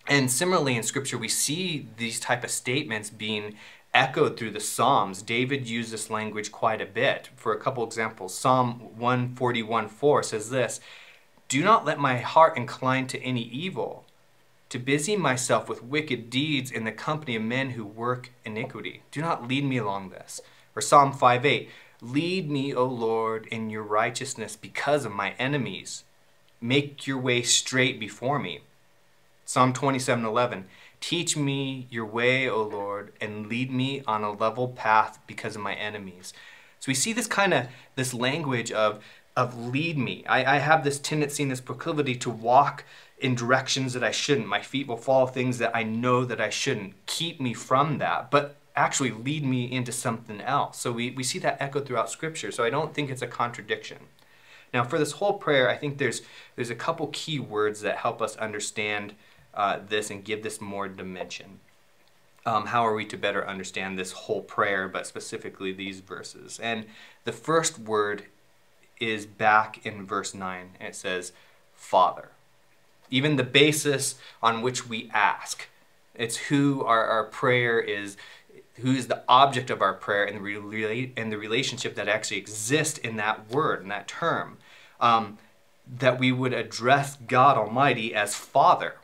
And 0.07 0.31
similarly 0.31 0.76
in 0.76 0.83
scripture 0.83 1.19
we 1.19 1.28
see 1.28 1.88
these 1.97 2.21
type 2.21 2.45
of 2.45 2.50
statements 2.50 3.11
being 3.11 3.57
echoed 3.96 4.36
through 4.36 4.50
the 4.50 4.60
Psalms. 4.60 5.22
David 5.22 5.66
used 5.66 5.90
this 5.90 6.10
language 6.10 6.52
quite 6.52 6.82
a 6.82 6.86
bit. 6.86 7.30
For 7.34 7.52
a 7.52 7.58
couple 7.58 7.82
examples, 7.82 8.36
Psalm 8.36 8.90
141:4 8.98 10.22
says 10.22 10.50
this, 10.50 10.80
"Do 11.48 11.64
not 11.64 11.86
let 11.86 11.98
my 11.98 12.18
heart 12.18 12.58
incline 12.58 13.06
to 13.08 13.22
any 13.22 13.42
evil, 13.42 14.04
to 14.68 14.78
busy 14.78 15.16
myself 15.16 15.66
with 15.66 15.82
wicked 15.82 16.28
deeds 16.28 16.70
in 16.70 16.84
the 16.84 16.92
company 16.92 17.36
of 17.36 17.42
men 17.42 17.70
who 17.70 17.84
work 17.86 18.30
iniquity. 18.44 19.02
Do 19.10 19.22
not 19.22 19.48
lead 19.48 19.64
me 19.64 19.78
along 19.78 20.10
this." 20.10 20.42
Or 20.74 20.82
Psalm 20.82 21.12
5:8, 21.14 21.70
"Lead 22.02 22.50
me, 22.50 22.74
O 22.74 22.84
Lord, 22.84 23.46
in 23.46 23.70
your 23.70 23.82
righteousness 23.82 24.56
because 24.56 25.06
of 25.06 25.12
my 25.12 25.30
enemies. 25.38 26.04
Make 26.60 27.06
your 27.06 27.18
way 27.18 27.40
straight 27.40 27.98
before 27.98 28.38
me." 28.38 28.60
Psalm 29.46 29.72
27:11 29.72 30.68
Teach 31.00 31.36
me 31.36 31.86
your 31.90 32.06
way, 32.06 32.48
O 32.48 32.62
Lord, 32.62 33.12
and 33.20 33.46
lead 33.46 33.70
me 33.70 34.02
on 34.06 34.22
a 34.24 34.32
level 34.32 34.68
path 34.68 35.18
because 35.26 35.56
of 35.56 35.62
my 35.62 35.74
enemies. 35.74 36.32
So 36.80 36.88
we 36.88 36.94
see 36.94 37.12
this 37.12 37.26
kind 37.26 37.54
of 37.54 37.66
this 37.94 38.14
language 38.14 38.72
of 38.72 39.02
of 39.36 39.68
lead 39.68 39.98
me. 39.98 40.24
I, 40.26 40.56
I 40.56 40.58
have 40.58 40.82
this 40.82 40.98
tendency 40.98 41.42
and 41.42 41.52
this 41.52 41.60
proclivity 41.60 42.14
to 42.16 42.30
walk 42.30 42.84
in 43.18 43.34
directions 43.34 43.92
that 43.92 44.02
I 44.02 44.10
shouldn't. 44.10 44.46
My 44.46 44.62
feet 44.62 44.86
will 44.86 44.96
follow 44.96 45.26
things 45.26 45.58
that 45.58 45.76
I 45.76 45.82
know 45.82 46.24
that 46.24 46.40
I 46.40 46.48
shouldn't. 46.48 46.94
Keep 47.06 47.40
me 47.40 47.52
from 47.52 47.98
that. 47.98 48.30
But 48.30 48.56
actually 48.74 49.10
lead 49.10 49.44
me 49.44 49.70
into 49.70 49.90
something 49.90 50.40
else. 50.40 50.78
So 50.78 50.92
we, 50.92 51.10
we 51.10 51.22
see 51.22 51.38
that 51.40 51.60
echoed 51.60 51.86
throughout 51.86 52.10
scripture. 52.10 52.52
So 52.52 52.62
I 52.62 52.70
don't 52.70 52.94
think 52.94 53.10
it's 53.10 53.22
a 53.22 53.26
contradiction. 53.26 53.98
Now 54.72 54.84
for 54.84 54.98
this 54.98 55.12
whole 55.12 55.34
prayer, 55.34 55.70
I 55.70 55.76
think 55.76 55.98
there's 55.98 56.22
there's 56.54 56.70
a 56.70 56.74
couple 56.74 57.08
key 57.08 57.38
words 57.38 57.80
that 57.80 57.98
help 57.98 58.20
us 58.20 58.36
understand 58.36 59.14
uh, 59.56 59.80
this 59.88 60.10
and 60.10 60.25
give 60.25 60.42
this 60.42 60.60
more 60.60 60.86
dimension. 60.86 61.60
Um, 62.44 62.66
how 62.66 62.86
are 62.86 62.94
we 62.94 63.04
to 63.06 63.16
better 63.16 63.46
understand 63.46 63.98
this 63.98 64.12
whole 64.12 64.42
prayer, 64.42 64.86
but 64.86 65.06
specifically 65.06 65.72
these 65.72 66.00
verses? 66.00 66.60
And 66.62 66.86
the 67.25 67.32
first 67.32 67.78
word 67.78 68.26
is 69.00 69.26
back 69.26 69.84
in 69.84 70.06
verse 70.06 70.34
9. 70.34 70.70
And 70.78 70.88
it 70.88 70.94
says, 70.94 71.32
Father. 71.75 72.28
Even 73.10 73.36
the 73.36 73.44
basis 73.44 74.16
on 74.42 74.62
which 74.62 74.88
we 74.88 75.10
ask. 75.12 75.68
It's 76.14 76.36
who 76.36 76.84
our, 76.84 77.04
our 77.04 77.25
prayer 77.25 77.80
is, 77.80 78.16
who 78.76 78.92
is 78.92 79.06
the 79.06 79.22
object 79.28 79.70
of 79.70 79.82
our 79.82 79.94
prayer, 79.94 80.25
and 80.25 80.36
the, 80.36 80.40
re- 80.40 81.12
and 81.16 81.32
the 81.32 81.38
relationship 81.38 81.94
that 81.96 82.08
actually 82.08 82.38
exists 82.38 82.98
in 82.98 83.16
that 83.16 83.50
word, 83.50 83.82
in 83.82 83.88
that 83.88 84.08
term. 84.08 84.58
Um, 85.00 85.38
that 85.98 86.18
we 86.18 86.32
would 86.32 86.52
address 86.52 87.16
God 87.16 87.56
Almighty 87.56 88.14
as 88.14 88.34
Father 88.34 88.94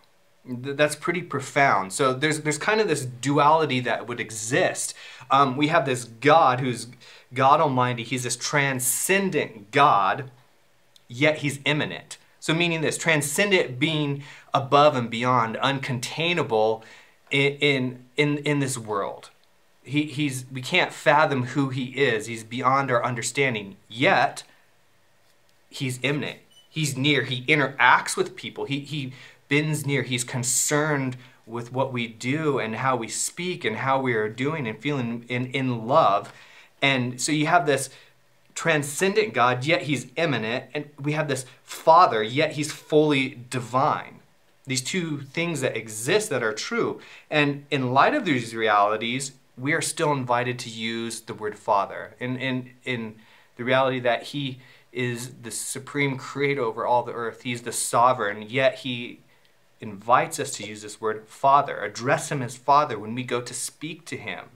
that's 0.44 0.96
pretty 0.96 1.22
profound. 1.22 1.92
So 1.92 2.12
there's 2.12 2.40
there's 2.40 2.58
kind 2.58 2.80
of 2.80 2.88
this 2.88 3.04
duality 3.04 3.80
that 3.80 4.08
would 4.08 4.20
exist. 4.20 4.94
Um, 5.30 5.56
we 5.56 5.68
have 5.68 5.87
this 5.87 6.04
God 6.04 6.61
who's 6.61 6.88
God 7.32 7.61
Almighty. 7.61 8.02
He's 8.02 8.25
this 8.25 8.37
transcendent 8.37 9.70
God, 9.70 10.30
yet 11.08 11.38
he's 11.38 11.61
immanent. 11.64 12.18
So 12.40 12.54
meaning 12.54 12.80
this 12.80 12.99
transcendent 12.99 13.78
being 13.78 14.25
above 14.52 14.96
and 14.96 15.08
beyond, 15.08 15.56
uncontainable 15.56 16.82
in 17.30 17.52
in 17.61 18.04
in, 18.16 18.38
in 18.38 18.58
this 18.58 18.76
world. 18.76 19.30
He, 19.84 20.04
he's 20.04 20.44
we 20.52 20.61
can't 20.61 20.92
fathom 20.92 21.44
who 21.46 21.68
he 21.68 21.87
is. 21.87 22.26
He's 22.26 22.44
beyond 22.44 22.90
our 22.90 23.04
understanding. 23.04 23.76
Yet 23.88 24.42
he's 25.70 26.00
immanent. 26.02 26.40
He's 26.68 26.96
near. 26.96 27.22
He 27.22 27.42
interacts 27.46 28.16
with 28.16 28.34
people. 28.34 28.64
He 28.64 28.80
he 28.80 29.12
bends 29.52 29.85
near. 29.85 30.02
He's 30.02 30.25
concerned 30.25 31.18
with 31.44 31.75
what 31.75 31.92
we 31.92 32.06
do 32.06 32.59
and 32.59 32.76
how 32.76 32.97
we 32.97 33.06
speak 33.06 33.66
and 33.66 33.76
how 33.76 34.00
we 34.00 34.14
are 34.14 34.30
doing 34.30 34.66
and 34.66 34.80
feeling 34.80 35.26
in, 35.28 35.44
in 35.49 35.87
love. 35.87 36.32
And 36.80 37.21
so 37.21 37.32
you 37.32 37.44
have 37.44 37.66
this 37.66 37.90
transcendent 38.54 39.35
God, 39.35 39.66
yet 39.66 39.82
he's 39.82 40.06
immanent. 40.16 40.71
And 40.73 40.88
we 40.99 41.12
have 41.12 41.28
this 41.28 41.44
Father, 41.62 42.23
yet 42.23 42.52
he's 42.52 42.73
fully 42.73 43.40
divine. 43.50 44.21
These 44.66 44.80
two 44.80 45.21
things 45.21 45.61
that 45.61 45.76
exist 45.76 46.30
that 46.30 46.42
are 46.42 46.54
true. 46.54 47.02
And 47.30 47.66
in 47.71 47.92
light 47.92 48.14
of 48.14 48.25
these 48.25 48.54
realities, 48.54 49.32
we 49.59 49.75
are 49.75 49.82
still 49.82 50.12
invited 50.12 50.59
to 50.61 50.71
use 50.71 51.21
the 51.21 51.35
word 51.35 51.59
Father. 51.59 52.14
In, 52.18 52.38
in, 52.38 52.71
in 52.87 53.16
the 53.56 53.64
reality 53.64 54.00
that 54.00 54.23
he 54.23 54.61
is 54.92 55.32
the 55.42 55.50
supreme 55.50 56.16
creator 56.16 56.62
over 56.62 56.87
all 56.87 57.02
the 57.02 57.12
earth, 57.12 57.42
he's 57.42 57.62
the 57.62 57.73
sovereign, 57.73 58.40
yet 58.49 58.76
he 58.76 59.18
invites 59.83 60.39
us 60.39 60.53
to 60.53 60.67
use 60.67 60.83
this 60.83 61.01
word 61.01 61.27
Father, 61.27 61.83
address 61.83 62.31
him 62.31 62.41
as 62.41 62.57
Father 62.57 62.99
when 62.99 63.15
we 63.15 63.25
go 63.25 63.41
to 63.41 63.53
speak 63.53 64.07
to 64.07 64.17
him. 64.17 64.47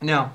Now, 0.00 0.32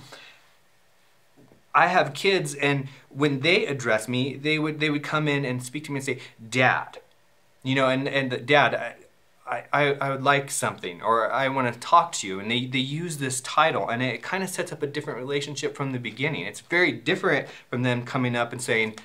I 1.74 1.88
have 1.88 2.13
kids, 2.13 2.55
and 2.55 2.88
when 3.10 3.41
they 3.41 3.65
address 3.65 4.08
me, 4.08 4.36
they 4.36 4.58
would 4.60 4.79
they 4.79 4.89
would 4.89 5.03
come 5.03 5.27
in 5.27 5.46
and 5.46 5.62
speak 5.63 5.84
to 5.86 5.91
me 5.91 5.98
and 5.98 6.05
say, 6.05 6.19
"Dad," 6.50 7.00
you 7.63 7.75
know, 7.75 7.89
and 7.89 8.08
and 8.08 8.46
Dad, 8.46 8.96
I, 9.46 9.63
I, 9.72 9.93
I 9.93 10.10
would 10.12 10.24
like 10.24 10.51
something, 10.51 11.01
or 11.01 11.31
I 11.31 11.48
want 11.50 11.74
to 11.74 11.79
talk 11.79 12.12
to 12.13 12.27
you, 12.27 12.39
and 12.39 12.50
they 12.50 12.65
they 12.65 12.79
use 12.79 13.17
this 13.17 13.41
title, 13.41 13.89
and 13.89 14.01
it 14.01 14.22
kind 14.24 14.43
of 14.43 14.50
sets 14.50 14.72
up 14.72 14.84
a 14.84 14.88
different 14.88 15.19
relationship 15.19 15.75
from 15.75 15.91
the 15.91 16.00
beginning. 16.00 16.46
It's 16.46 16.62
very 16.62 16.91
different 16.91 17.48
from 17.69 17.84
them 17.84 18.03
coming 18.03 18.36
up 18.36 18.51
and 18.51 18.62
saying, 18.62 18.96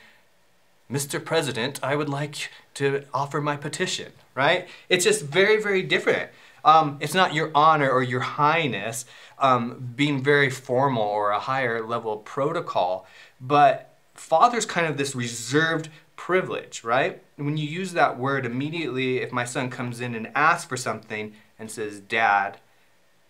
"Mr. 0.91 1.25
President, 1.25 1.81
I 1.83 1.97
would 1.97 2.09
like 2.09 2.51
to 2.75 3.05
offer 3.13 3.41
my 3.41 3.57
petition." 3.57 4.13
right? 4.35 4.69
It's 4.89 5.05
just 5.05 5.23
very, 5.23 5.61
very 5.61 5.83
different. 5.83 6.31
Um, 6.65 6.99
it's 7.01 7.15
not 7.15 7.35
your 7.35 7.51
honor 7.55 7.91
or 7.91 8.03
your 8.03 8.21
highness 8.21 9.05
um, 9.39 9.93
being 9.97 10.23
very 10.23 10.51
formal 10.51 11.03
or 11.03 11.31
a 11.31 11.39
higher 11.39 11.85
level 11.85 12.19
protocol, 12.19 13.07
but 13.41 13.95
father's 14.15 14.67
kind 14.67 14.87
of 14.87 14.97
this 14.97 15.15
reserved 15.15 15.89
privilege, 16.17 16.83
right? 16.85 17.23
When 17.37 17.57
you 17.57 17.69
use 17.69 17.93
that 17.93 18.19
word 18.19 18.47
immediately, 18.47 19.19
if 19.19 19.33
my 19.33 19.45
son 19.45 19.69
comes 19.69 20.01
in 20.01 20.15
and 20.15 20.31
asks 20.35 20.67
for 20.67 20.77
something 20.77 21.35
and 21.59 21.71
says, 21.71 22.01
Dad, 22.01 22.59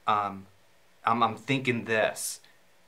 um, 0.07 0.47
I'm, 1.05 1.23
I'm 1.23 1.37
thinking 1.37 1.87
this, 1.87 2.41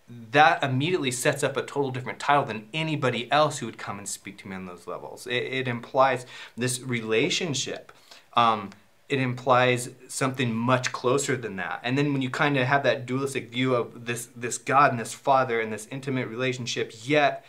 that 0.09 0.63
immediately 0.63 1.11
sets 1.11 1.43
up 1.43 1.57
a 1.57 1.63
total 1.63 1.91
different 1.91 2.19
title 2.19 2.45
than 2.45 2.69
anybody 2.73 3.31
else 3.33 3.59
who 3.59 3.67
would 3.67 3.79
come 3.79 3.99
and 3.99 4.09
speak 4.09 4.39
to 4.39 4.49
me 4.49 4.55
on 4.55 4.67
those 4.67 4.87
levels. 4.87 5.27
It, 5.27 5.43
it 5.43 5.69
implies 5.69 6.27
this 6.57 6.81
relationship 6.81 7.93
um, 8.35 8.71
it 9.09 9.21
implies 9.21 9.91
something 10.09 10.55
much 10.55 10.91
closer 10.91 11.37
than 11.37 11.57
that. 11.57 11.81
And 11.83 11.97
then 11.97 12.13
when 12.13 12.23
you 12.23 12.31
kind 12.31 12.57
of 12.57 12.67
have 12.67 12.83
that 12.83 13.07
dualistic 13.07 13.51
view 13.51 13.75
of 13.75 14.07
this 14.07 14.29
this 14.35 14.59
God 14.59 14.91
and 14.91 15.01
this 15.01 15.15
Father 15.15 15.61
and 15.61 15.73
this 15.73 15.87
intimate 15.91 16.29
relationship, 16.29 16.93
yet 17.05 17.45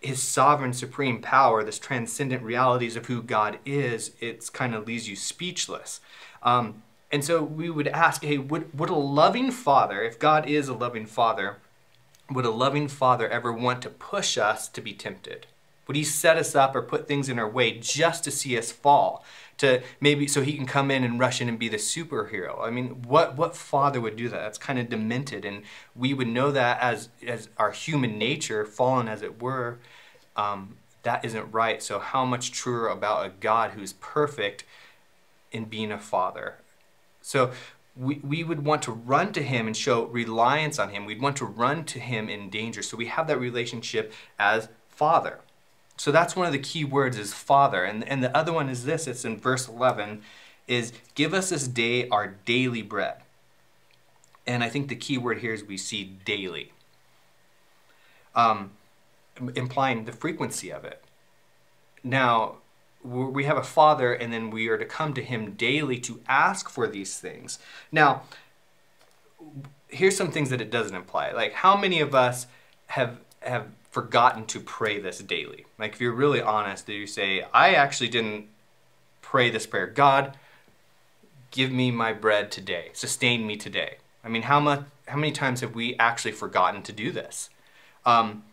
his 0.00 0.22
sovereign 0.22 0.72
supreme 0.72 1.20
power, 1.20 1.64
this 1.64 1.78
transcendent 1.78 2.42
realities 2.42 2.96
of 2.96 3.06
who 3.06 3.22
God 3.22 3.58
is, 3.64 4.12
it's 4.20 4.50
kind 4.50 4.74
of 4.74 4.86
leaves 4.86 5.08
you 5.08 5.16
speechless. 5.16 6.00
Um, 6.42 6.82
and 7.10 7.24
so 7.24 7.42
we 7.42 7.70
would 7.70 7.88
ask, 7.88 8.22
hey, 8.22 8.36
would, 8.36 8.78
would 8.78 8.90
a 8.90 8.94
loving 8.94 9.50
father, 9.50 10.02
if 10.02 10.18
God 10.18 10.48
is 10.48 10.68
a 10.68 10.74
loving 10.74 11.06
father, 11.06 11.58
would 12.34 12.44
a 12.44 12.50
loving 12.50 12.88
father 12.88 13.28
ever 13.28 13.52
want 13.52 13.80
to 13.82 13.90
push 13.90 14.36
us 14.36 14.68
to 14.68 14.80
be 14.80 14.92
tempted? 14.92 15.46
Would 15.86 15.96
he 15.96 16.04
set 16.04 16.36
us 16.36 16.54
up 16.54 16.74
or 16.74 16.82
put 16.82 17.06
things 17.06 17.28
in 17.28 17.38
our 17.38 17.48
way 17.48 17.78
just 17.78 18.24
to 18.24 18.30
see 18.30 18.56
us 18.56 18.72
fall? 18.72 19.24
To 19.58 19.82
maybe 20.00 20.26
so 20.26 20.42
he 20.42 20.56
can 20.56 20.66
come 20.66 20.90
in 20.90 21.04
and 21.04 21.20
rush 21.20 21.40
in 21.40 21.48
and 21.48 21.58
be 21.58 21.68
the 21.68 21.76
superhero. 21.76 22.60
I 22.60 22.70
mean, 22.70 23.02
what 23.02 23.36
what 23.36 23.56
father 23.56 24.00
would 24.00 24.16
do 24.16 24.28
that? 24.28 24.38
That's 24.38 24.58
kind 24.58 24.78
of 24.78 24.88
demented, 24.88 25.44
and 25.44 25.62
we 25.94 26.12
would 26.12 26.26
know 26.26 26.50
that 26.50 26.80
as 26.80 27.08
as 27.24 27.48
our 27.56 27.70
human 27.70 28.18
nature, 28.18 28.64
fallen 28.64 29.06
as 29.06 29.22
it 29.22 29.40
were, 29.40 29.78
um, 30.36 30.76
that 31.04 31.24
isn't 31.24 31.52
right. 31.52 31.82
So 31.82 32.00
how 32.00 32.24
much 32.24 32.50
truer 32.50 32.88
about 32.88 33.26
a 33.26 33.28
God 33.28 33.72
who's 33.72 33.92
perfect 33.92 34.64
in 35.52 35.66
being 35.66 35.92
a 35.92 35.98
father? 35.98 36.56
So 37.22 37.52
we, 37.96 38.16
we 38.16 38.42
would 38.42 38.64
want 38.64 38.82
to 38.82 38.92
run 38.92 39.32
to 39.32 39.42
him 39.42 39.66
and 39.66 39.76
show 39.76 40.04
reliance 40.06 40.78
on 40.78 40.90
him. 40.90 41.04
We'd 41.04 41.22
want 41.22 41.36
to 41.36 41.44
run 41.44 41.84
to 41.86 42.00
him 42.00 42.28
in 42.28 42.50
danger. 42.50 42.82
So 42.82 42.96
we 42.96 43.06
have 43.06 43.26
that 43.28 43.38
relationship 43.38 44.12
as 44.38 44.68
father. 44.88 45.40
So 45.96 46.10
that's 46.10 46.34
one 46.34 46.46
of 46.46 46.52
the 46.52 46.58
key 46.58 46.84
words 46.84 47.16
is 47.16 47.32
father. 47.32 47.84
And, 47.84 48.06
and 48.08 48.22
the 48.22 48.36
other 48.36 48.52
one 48.52 48.68
is 48.68 48.84
this, 48.84 49.06
it's 49.06 49.24
in 49.24 49.38
verse 49.38 49.68
11, 49.68 50.22
is 50.66 50.92
give 51.14 51.32
us 51.32 51.50
this 51.50 51.68
day 51.68 52.08
our 52.08 52.28
daily 52.44 52.82
bread. 52.82 53.18
And 54.46 54.64
I 54.64 54.68
think 54.68 54.88
the 54.88 54.96
key 54.96 55.16
word 55.16 55.38
here 55.38 55.54
is 55.54 55.64
we 55.64 55.76
see 55.76 56.04
daily, 56.24 56.72
um, 58.34 58.72
implying 59.54 60.04
the 60.04 60.12
frequency 60.12 60.70
of 60.70 60.84
it. 60.84 61.02
Now, 62.02 62.56
we 63.04 63.44
have 63.44 63.58
a 63.58 63.62
father 63.62 64.14
and 64.14 64.32
then 64.32 64.50
we 64.50 64.68
are 64.68 64.78
to 64.78 64.84
come 64.84 65.12
to 65.14 65.22
him 65.22 65.52
daily 65.52 65.98
to 65.98 66.20
ask 66.26 66.70
for 66.70 66.88
these 66.88 67.18
things. 67.18 67.58
Now, 67.92 68.22
here's 69.88 70.16
some 70.16 70.30
things 70.30 70.50
that 70.50 70.60
it 70.60 70.70
doesn't 70.70 70.96
imply. 70.96 71.32
Like 71.32 71.52
how 71.52 71.76
many 71.76 72.00
of 72.00 72.14
us 72.14 72.46
have 72.88 73.18
have 73.42 73.66
forgotten 73.90 74.46
to 74.46 74.60
pray 74.60 74.98
this 74.98 75.18
daily? 75.18 75.66
Like 75.78 75.92
if 75.92 76.00
you're 76.00 76.12
really 76.12 76.40
honest, 76.40 76.86
that 76.86 76.94
you 76.94 77.06
say, 77.06 77.44
I 77.52 77.74
actually 77.74 78.08
didn't 78.08 78.46
pray 79.20 79.50
this 79.50 79.66
prayer. 79.66 79.86
God, 79.86 80.36
give 81.50 81.70
me 81.70 81.90
my 81.90 82.12
bread 82.12 82.50
today. 82.50 82.88
Sustain 82.94 83.46
me 83.46 83.56
today. 83.56 83.98
I 84.24 84.28
mean, 84.28 84.42
how 84.42 84.60
much 84.60 84.84
how 85.06 85.16
many 85.16 85.32
times 85.32 85.60
have 85.60 85.74
we 85.74 85.94
actually 85.98 86.32
forgotten 86.32 86.82
to 86.82 86.92
do 86.92 87.12
this? 87.12 87.50
Um, 88.06 88.44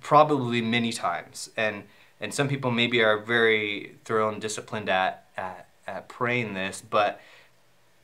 probably 0.00 0.60
many 0.60 0.92
times. 0.92 1.50
And 1.56 1.84
and 2.24 2.32
some 2.32 2.48
people 2.48 2.70
maybe 2.70 3.02
are 3.02 3.18
very 3.18 3.96
thorough 4.06 4.30
and 4.30 4.40
disciplined 4.40 4.88
at, 4.88 5.26
at, 5.36 5.68
at 5.86 6.08
praying 6.08 6.54
this, 6.54 6.82
but 6.88 7.20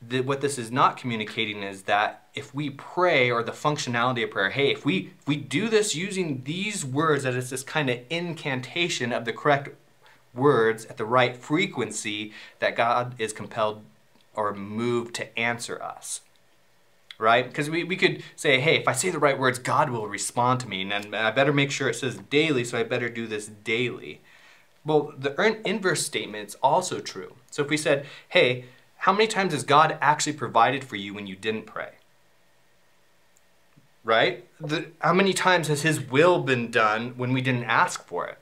the, 0.06 0.20
what 0.20 0.42
this 0.42 0.58
is 0.58 0.70
not 0.70 0.98
communicating 0.98 1.62
is 1.62 1.84
that 1.84 2.28
if 2.34 2.54
we 2.54 2.68
pray 2.68 3.30
or 3.30 3.42
the 3.42 3.52
functionality 3.52 4.22
of 4.22 4.30
prayer, 4.30 4.50
hey, 4.50 4.70
if 4.70 4.84
we 4.84 5.10
if 5.18 5.26
we 5.26 5.36
do 5.36 5.70
this 5.70 5.94
using 5.94 6.42
these 6.44 6.84
words, 6.84 7.24
that 7.24 7.34
it's 7.34 7.48
this 7.48 7.62
kind 7.62 7.88
of 7.88 7.98
incantation 8.10 9.10
of 9.10 9.24
the 9.24 9.32
correct 9.32 9.70
words 10.34 10.84
at 10.84 10.98
the 10.98 11.06
right 11.06 11.34
frequency, 11.34 12.32
that 12.58 12.76
God 12.76 13.14
is 13.18 13.32
compelled 13.32 13.82
or 14.36 14.52
moved 14.52 15.14
to 15.14 15.38
answer 15.38 15.82
us 15.82 16.20
right? 17.20 17.46
Because 17.46 17.68
we, 17.68 17.84
we 17.84 17.96
could 17.96 18.22
say, 18.34 18.60
hey, 18.60 18.76
if 18.76 18.88
I 18.88 18.92
say 18.92 19.10
the 19.10 19.18
right 19.18 19.38
words, 19.38 19.58
God 19.58 19.90
will 19.90 20.08
respond 20.08 20.60
to 20.60 20.68
me, 20.68 20.90
and 20.90 21.14
I 21.14 21.30
better 21.30 21.52
make 21.52 21.70
sure 21.70 21.88
it 21.88 21.96
says 21.96 22.16
daily, 22.16 22.64
so 22.64 22.78
I 22.78 22.82
better 22.82 23.08
do 23.08 23.26
this 23.26 23.46
daily. 23.46 24.22
Well, 24.84 25.12
the 25.16 25.38
er, 25.40 25.58
inverse 25.64 26.04
statement 26.04 26.48
is 26.48 26.54
also 26.62 27.00
true. 27.00 27.34
So 27.50 27.62
if 27.62 27.68
we 27.68 27.76
said, 27.76 28.06
hey, 28.30 28.64
how 28.96 29.12
many 29.12 29.26
times 29.26 29.52
has 29.52 29.62
God 29.62 29.98
actually 30.00 30.32
provided 30.32 30.82
for 30.82 30.96
you 30.96 31.14
when 31.14 31.26
you 31.26 31.36
didn't 31.36 31.66
pray? 31.66 31.92
Right? 34.02 34.46
The, 34.58 34.86
how 35.00 35.12
many 35.12 35.34
times 35.34 35.68
has 35.68 35.82
His 35.82 36.00
will 36.00 36.40
been 36.40 36.70
done 36.70 37.14
when 37.16 37.32
we 37.32 37.42
didn't 37.42 37.64
ask 37.64 38.06
for 38.06 38.26
it? 38.26 38.38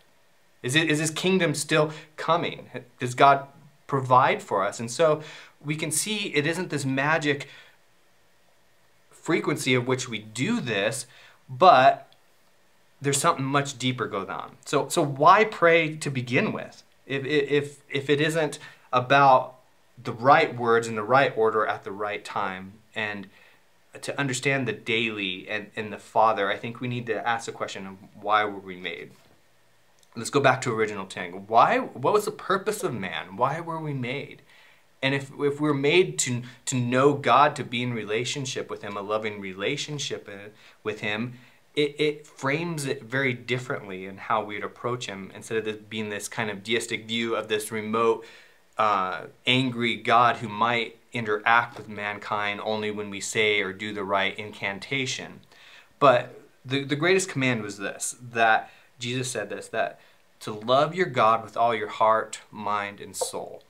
Is, 0.63 0.77
it, 0.77 0.89
is 0.89 1.01
His 1.01 1.11
kingdom 1.11 1.55
still 1.55 1.93
coming? 2.17 2.71
Does 3.01 3.15
God 3.15 3.49
provide 3.89 4.41
for 4.41 4.65
us? 4.65 4.79
And 4.79 4.91
so 4.91 5.23
we 5.65 5.75
can 5.75 5.91
see 5.91 6.33
it 6.35 6.47
isn't 6.47 6.71
this 6.71 6.85
magic 6.85 7.49
frequency 9.29 9.75
of 9.75 9.87
which 9.87 10.09
we 10.09 10.19
do 10.19 10.59
this, 10.59 11.07
but 11.51 12.11
there's 13.03 13.21
something 13.21 13.45
much 13.45 13.77
deeper 13.77 14.07
going 14.07 14.31
on. 14.31 14.57
So, 14.65 14.89
so 14.89 15.05
why 15.05 15.45
pray 15.45 15.97
to 15.97 16.11
begin 16.11 16.51
with? 16.51 16.83
If, 17.07 17.27
if, 17.27 17.67
if 17.91 18.09
it 18.09 18.23
isn't 18.23 18.59
about 18.91 19.57
the 20.03 20.13
right 20.13 20.57
words 20.57 20.89
in 20.89 20.95
the 20.95 21.03
right 21.03 21.33
order 21.37 21.67
at 21.67 21.85
the 21.85 21.93
right 21.93 22.25
time 22.25 22.73
and 22.95 23.29
to 24.01 24.19
understand 24.19 24.67
the 24.67 24.73
daily 24.73 25.47
and, 25.47 25.67
and 25.77 25.93
the 25.93 25.99
Father, 25.99 26.51
I 26.51 26.57
think 26.57 26.81
we 26.81 26.89
need 26.89 27.05
to 27.09 27.29
ask 27.29 27.45
the 27.45 27.53
question 27.53 27.87
of 27.87 27.97
why 28.23 28.45
were 28.45 28.65
we 28.71 28.77
made? 28.77 29.11
Let's 30.17 30.31
go 30.31 30.41
back 30.41 30.63
to 30.63 30.75
original 30.75 31.05
ten. 31.05 31.33
Why? 31.47 31.79
What 31.79 32.15
was 32.15 32.25
the 32.25 32.31
purpose 32.31 32.83
of 32.83 32.95
man? 32.95 33.37
Why 33.37 33.61
were 33.61 33.79
we 33.79 33.93
made? 33.93 34.41
And 35.03 35.15
if, 35.15 35.31
if 35.39 35.61
we're 35.61 35.75
made 35.75 36.19
to, 36.21 36.43
to 36.67 36.77
know 36.77 37.15
God, 37.15 37.55
to 37.57 37.65
be 37.65 37.83
in 37.83 37.93
relationship 37.93 38.69
with 38.69 38.83
Him, 38.83 38.97
a 38.97 39.03
loving 39.03 39.41
relationship 39.41 40.29
uh, 40.29 40.49
with 40.83 41.01
Him, 41.01 41.35
it, 41.77 41.95
it 42.01 42.27
frames 42.27 42.85
it 42.85 43.05
very 43.05 43.33
differently 43.33 44.07
in 44.07 44.17
how 44.17 44.43
we'd 44.43 44.65
approach 44.65 45.07
Him 45.07 45.31
instead 45.35 45.59
of 45.59 45.65
this 45.65 45.77
being 45.77 46.09
this 46.09 46.29
kind 46.29 46.51
of 46.51 46.65
deistic 46.65 47.07
view 47.07 47.37
of 47.37 47.49
this 47.49 47.71
remote, 47.71 48.25
uh, 48.77 49.27
angry 49.47 49.97
God 49.97 50.37
who 50.37 50.49
might 50.49 50.97
interact 51.13 51.79
with 51.79 51.89
mankind 51.89 52.61
only 52.63 52.91
when 52.91 53.11
we 53.11 53.21
say 53.21 53.61
or 53.61 53.73
do 53.73 53.93
the 53.93 54.05
right 54.05 54.37
incantation. 54.39 55.41
But 55.99 56.41
the, 56.65 56.85
the 56.85 56.97
greatest 56.97 57.29
command 57.29 57.63
was 57.63 57.79
this 57.79 58.17
that 58.33 58.71
Jesus 58.99 59.31
said 59.31 59.49
this 59.49 59.69
that 59.69 60.01
to 60.41 60.53
love 60.53 60.95
your 60.95 61.07
God 61.07 61.43
with 61.43 61.57
all 61.57 61.75
your 61.75 61.89
heart, 61.89 62.41
mind, 62.51 63.01
and 63.01 63.17
soul. 63.17 63.63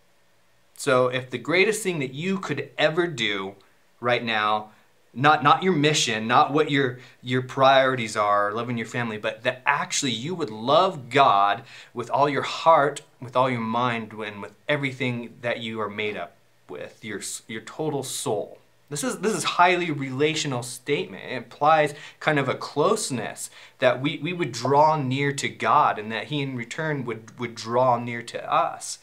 So 0.78 1.08
if 1.08 1.28
the 1.28 1.38
greatest 1.38 1.82
thing 1.82 1.98
that 1.98 2.14
you 2.14 2.38
could 2.38 2.70
ever 2.78 3.08
do 3.08 3.56
right 4.00 4.22
now, 4.22 4.70
not 5.12 5.42
not 5.42 5.64
your 5.64 5.72
mission, 5.72 6.28
not 6.28 6.52
what 6.52 6.70
your 6.70 7.00
your 7.20 7.42
priorities 7.42 8.16
are, 8.16 8.52
loving 8.52 8.78
your 8.78 8.86
family, 8.86 9.18
but 9.18 9.42
that 9.42 9.60
actually 9.66 10.12
you 10.12 10.36
would 10.36 10.50
love 10.50 11.10
God 11.10 11.64
with 11.92 12.08
all 12.10 12.28
your 12.28 12.42
heart, 12.42 13.02
with 13.20 13.34
all 13.34 13.50
your 13.50 13.60
mind, 13.60 14.12
and 14.12 14.40
with 14.40 14.54
everything 14.68 15.34
that 15.42 15.58
you 15.58 15.80
are 15.80 15.90
made 15.90 16.16
up 16.16 16.36
with, 16.68 17.04
your 17.04 17.22
your 17.48 17.62
total 17.62 18.04
soul. 18.04 18.58
This 18.88 19.02
is 19.02 19.18
this 19.18 19.34
is 19.34 19.42
highly 19.42 19.90
relational 19.90 20.62
statement. 20.62 21.24
It 21.24 21.32
implies 21.32 21.92
kind 22.20 22.38
of 22.38 22.48
a 22.48 22.54
closeness 22.54 23.50
that 23.80 24.00
we, 24.00 24.18
we 24.18 24.32
would 24.32 24.52
draw 24.52 24.94
near 24.94 25.32
to 25.32 25.48
God 25.48 25.98
and 25.98 26.12
that 26.12 26.28
He 26.28 26.40
in 26.40 26.54
return 26.54 27.04
would, 27.04 27.36
would 27.36 27.56
draw 27.56 27.98
near 27.98 28.22
to 28.22 28.52
us. 28.52 28.98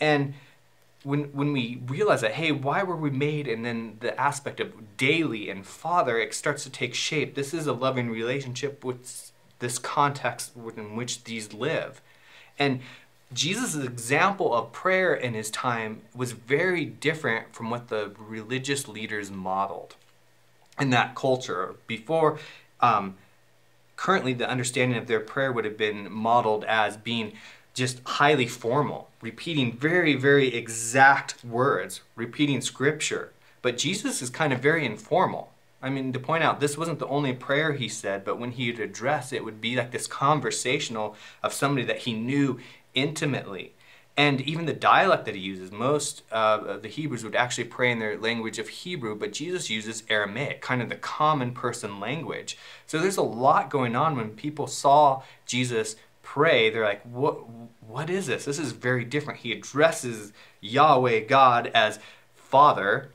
And 0.00 0.34
when 1.02 1.24
when 1.32 1.52
we 1.52 1.82
realize 1.86 2.20
that 2.20 2.32
hey 2.32 2.52
why 2.52 2.82
were 2.82 2.96
we 2.96 3.10
made? 3.10 3.48
And 3.48 3.64
then 3.64 3.96
the 4.00 4.18
aspect 4.20 4.60
of 4.60 4.96
daily 4.96 5.50
and 5.50 5.66
father 5.66 6.18
it 6.18 6.34
starts 6.34 6.62
to 6.64 6.70
take 6.70 6.94
shape. 6.94 7.34
This 7.34 7.54
is 7.54 7.66
a 7.66 7.72
loving 7.72 8.10
relationship 8.10 8.84
with 8.84 9.32
this 9.58 9.78
context 9.78 10.52
in 10.76 10.96
which 10.96 11.24
these 11.24 11.52
live. 11.52 12.00
And 12.58 12.80
jesus' 13.32 13.76
example 13.76 14.52
of 14.52 14.72
prayer 14.72 15.14
in 15.14 15.34
his 15.34 15.50
time 15.50 16.02
was 16.14 16.32
very 16.32 16.84
different 16.84 17.54
from 17.54 17.70
what 17.70 17.88
the 17.88 18.12
religious 18.18 18.88
leaders 18.88 19.30
modeled 19.30 19.94
in 20.80 20.90
that 20.90 21.14
culture. 21.14 21.76
Before 21.86 22.38
um, 22.80 23.16
currently 23.96 24.32
the 24.32 24.48
understanding 24.48 24.96
of 24.96 25.06
their 25.06 25.20
prayer 25.20 25.52
would 25.52 25.64
have 25.64 25.76
been 25.76 26.10
modeled 26.10 26.64
as 26.64 26.96
being 26.96 27.32
just 27.74 28.00
highly 28.04 28.46
formal, 28.46 29.09
repeating 29.20 29.72
very, 29.72 30.14
very 30.14 30.54
exact 30.54 31.44
words, 31.44 32.00
repeating 32.16 32.60
scripture. 32.60 33.32
But 33.62 33.76
Jesus 33.76 34.22
is 34.22 34.30
kind 34.30 34.52
of 34.52 34.60
very 34.60 34.86
informal. 34.86 35.52
I 35.82 35.90
mean, 35.90 36.12
to 36.12 36.18
point 36.18 36.44
out, 36.44 36.60
this 36.60 36.76
wasn't 36.76 36.98
the 36.98 37.06
only 37.06 37.32
prayer 37.32 37.72
he 37.72 37.88
said, 37.88 38.24
but 38.24 38.38
when 38.38 38.52
he'd 38.52 38.80
address 38.80 39.32
it, 39.32 39.44
would 39.44 39.60
be 39.60 39.76
like 39.76 39.90
this 39.90 40.06
conversational 40.06 41.16
of 41.42 41.52
somebody 41.52 41.86
that 41.86 42.00
he 42.00 42.12
knew 42.12 42.58
intimately. 42.94 43.72
And 44.16 44.42
even 44.42 44.66
the 44.66 44.74
dialect 44.74 45.24
that 45.24 45.34
he 45.34 45.40
uses, 45.40 45.72
most 45.72 46.22
uh, 46.30 46.60
of 46.66 46.82
the 46.82 46.88
Hebrews 46.88 47.24
would 47.24 47.36
actually 47.36 47.64
pray 47.64 47.90
in 47.90 48.00
their 48.00 48.18
language 48.18 48.58
of 48.58 48.68
Hebrew, 48.68 49.14
but 49.14 49.32
Jesus 49.32 49.70
uses 49.70 50.02
Aramaic, 50.10 50.60
kind 50.60 50.82
of 50.82 50.90
the 50.90 50.96
common 50.96 51.52
person 51.52 52.00
language. 52.00 52.58
So 52.86 52.98
there's 52.98 53.16
a 53.16 53.22
lot 53.22 53.70
going 53.70 53.96
on 53.96 54.16
when 54.16 54.30
people 54.30 54.66
saw 54.66 55.22
Jesus 55.46 55.96
pray, 56.32 56.70
they're 56.70 56.84
like, 56.84 57.02
what, 57.02 57.40
what 57.88 58.08
is 58.08 58.28
this? 58.28 58.44
This 58.44 58.60
is 58.60 58.70
very 58.70 59.04
different. 59.04 59.40
He 59.40 59.50
addresses 59.50 60.32
Yahweh, 60.60 61.24
God, 61.24 61.72
as 61.74 61.98
Father, 62.36 63.10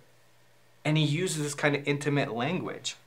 and 0.84 0.98
he 0.98 1.06
uses 1.06 1.42
this 1.42 1.54
kind 1.54 1.78
of 1.78 1.88
intimate 1.88 2.36
language. 2.36 2.98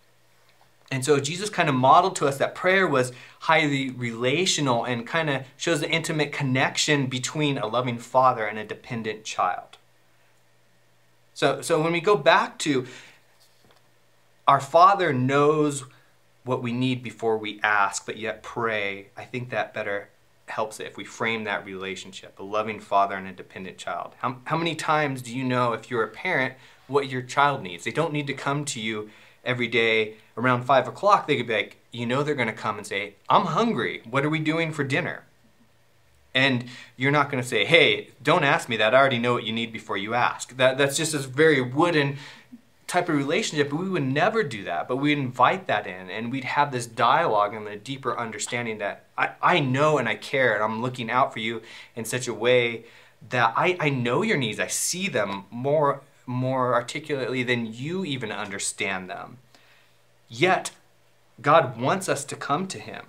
And 0.90 1.04
so 1.04 1.20
Jesus 1.20 1.50
kind 1.50 1.68
of 1.68 1.74
modeled 1.74 2.16
to 2.16 2.26
us 2.26 2.38
that 2.38 2.54
prayer 2.54 2.88
was 2.88 3.12
highly 3.40 3.90
relational 3.90 4.82
and 4.82 5.06
kind 5.06 5.28
of 5.28 5.42
shows 5.58 5.80
the 5.80 5.90
intimate 5.90 6.32
connection 6.32 7.08
between 7.08 7.58
a 7.58 7.66
loving 7.66 7.98
father 7.98 8.46
and 8.46 8.58
a 8.58 8.64
dependent 8.64 9.24
child. 9.24 9.76
So, 11.34 11.60
so 11.60 11.82
when 11.82 11.92
we 11.92 12.00
go 12.00 12.16
back 12.16 12.58
to 12.60 12.86
our 14.46 14.60
father 14.60 15.12
knows 15.12 15.84
what 16.48 16.62
we 16.62 16.72
need 16.72 17.02
before 17.02 17.36
we 17.36 17.60
ask, 17.62 18.06
but 18.06 18.16
yet 18.16 18.42
pray, 18.42 19.08
I 19.14 19.24
think 19.24 19.50
that 19.50 19.74
better 19.74 20.08
helps 20.46 20.80
it 20.80 20.86
if 20.86 20.96
we 20.96 21.04
frame 21.04 21.44
that 21.44 21.66
relationship 21.66 22.38
a 22.38 22.42
loving 22.42 22.80
father 22.80 23.16
and 23.16 23.28
a 23.28 23.32
dependent 23.32 23.76
child. 23.76 24.14
How, 24.20 24.38
how 24.44 24.56
many 24.56 24.74
times 24.74 25.20
do 25.20 25.36
you 25.36 25.44
know, 25.44 25.74
if 25.74 25.90
you're 25.90 26.02
a 26.02 26.08
parent, 26.08 26.54
what 26.86 27.10
your 27.10 27.20
child 27.20 27.62
needs? 27.62 27.84
They 27.84 27.90
don't 27.90 28.14
need 28.14 28.26
to 28.28 28.32
come 28.32 28.64
to 28.64 28.80
you 28.80 29.10
every 29.44 29.68
day 29.68 30.14
around 30.38 30.64
five 30.64 30.88
o'clock. 30.88 31.26
They 31.26 31.36
could 31.36 31.48
be 31.48 31.52
like, 31.52 31.76
you 31.92 32.06
know, 32.06 32.22
they're 32.22 32.34
going 32.34 32.48
to 32.48 32.54
come 32.54 32.78
and 32.78 32.86
say, 32.86 33.16
I'm 33.28 33.46
hungry. 33.46 34.00
What 34.08 34.24
are 34.24 34.30
we 34.30 34.38
doing 34.38 34.72
for 34.72 34.84
dinner? 34.84 35.24
And 36.34 36.64
you're 36.96 37.10
not 37.10 37.30
going 37.30 37.42
to 37.42 37.48
say, 37.48 37.66
hey, 37.66 38.08
don't 38.22 38.44
ask 38.44 38.70
me 38.70 38.78
that. 38.78 38.94
I 38.94 38.98
already 38.98 39.18
know 39.18 39.34
what 39.34 39.44
you 39.44 39.52
need 39.52 39.70
before 39.70 39.98
you 39.98 40.14
ask. 40.14 40.56
That, 40.56 40.78
that's 40.78 40.96
just 40.96 41.12
a 41.12 41.18
very 41.18 41.60
wooden 41.60 42.16
type 42.88 43.08
of 43.08 43.14
relationship. 43.14 43.70
But 43.70 43.76
we 43.76 43.88
would 43.88 44.02
never 44.02 44.42
do 44.42 44.64
that. 44.64 44.88
But 44.88 44.96
we'd 44.96 45.18
invite 45.18 45.68
that 45.68 45.86
in 45.86 46.10
and 46.10 46.32
we'd 46.32 46.44
have 46.44 46.72
this 46.72 46.86
dialogue 46.86 47.54
and 47.54 47.68
a 47.68 47.76
deeper 47.76 48.18
understanding 48.18 48.78
that 48.78 49.04
I, 49.16 49.30
I 49.40 49.60
know 49.60 49.98
and 49.98 50.08
I 50.08 50.16
care 50.16 50.54
and 50.54 50.64
I'm 50.64 50.82
looking 50.82 51.10
out 51.10 51.32
for 51.32 51.38
you 51.38 51.62
in 51.94 52.04
such 52.04 52.26
a 52.26 52.34
way 52.34 52.84
that 53.30 53.52
I, 53.56 53.76
I 53.78 53.90
know 53.90 54.22
your 54.22 54.36
needs. 54.36 54.58
I 54.58 54.66
see 54.66 55.08
them 55.08 55.44
more 55.50 56.02
more 56.26 56.74
articulately 56.74 57.42
than 57.42 57.72
you 57.72 58.04
even 58.04 58.30
understand 58.30 59.08
them. 59.08 59.38
Yet, 60.28 60.72
God 61.40 61.80
wants 61.80 62.06
us 62.06 62.22
to 62.26 62.36
come 62.36 62.66
to 62.68 62.78
Him. 62.78 63.06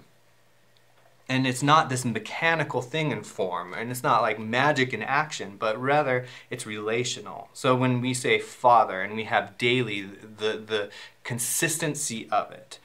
And 1.30 1.46
it's 1.46 1.62
not 1.62 1.90
this 1.90 2.04
mechanical 2.04 2.82
thing 2.82 3.12
in 3.12 3.22
form, 3.22 3.76
and 3.76 3.92
it's 3.92 4.02
not 4.02 4.24
like 4.24 4.40
magic 4.40 4.96
in 4.96 5.04
action, 5.04 5.58
but 5.60 5.80
rather 5.80 6.26
it's 6.50 6.66
relational. 6.66 7.50
So 7.54 7.76
when 7.76 8.02
we 8.02 8.16
say 8.16 8.40
Father 8.40 9.04
and 9.04 9.16
we 9.16 9.26
have 9.26 9.56
daily 9.60 10.02
the, 10.02 10.58
the 10.58 10.90
consistency 11.24 12.28
of 12.32 12.52
it, 12.52 12.80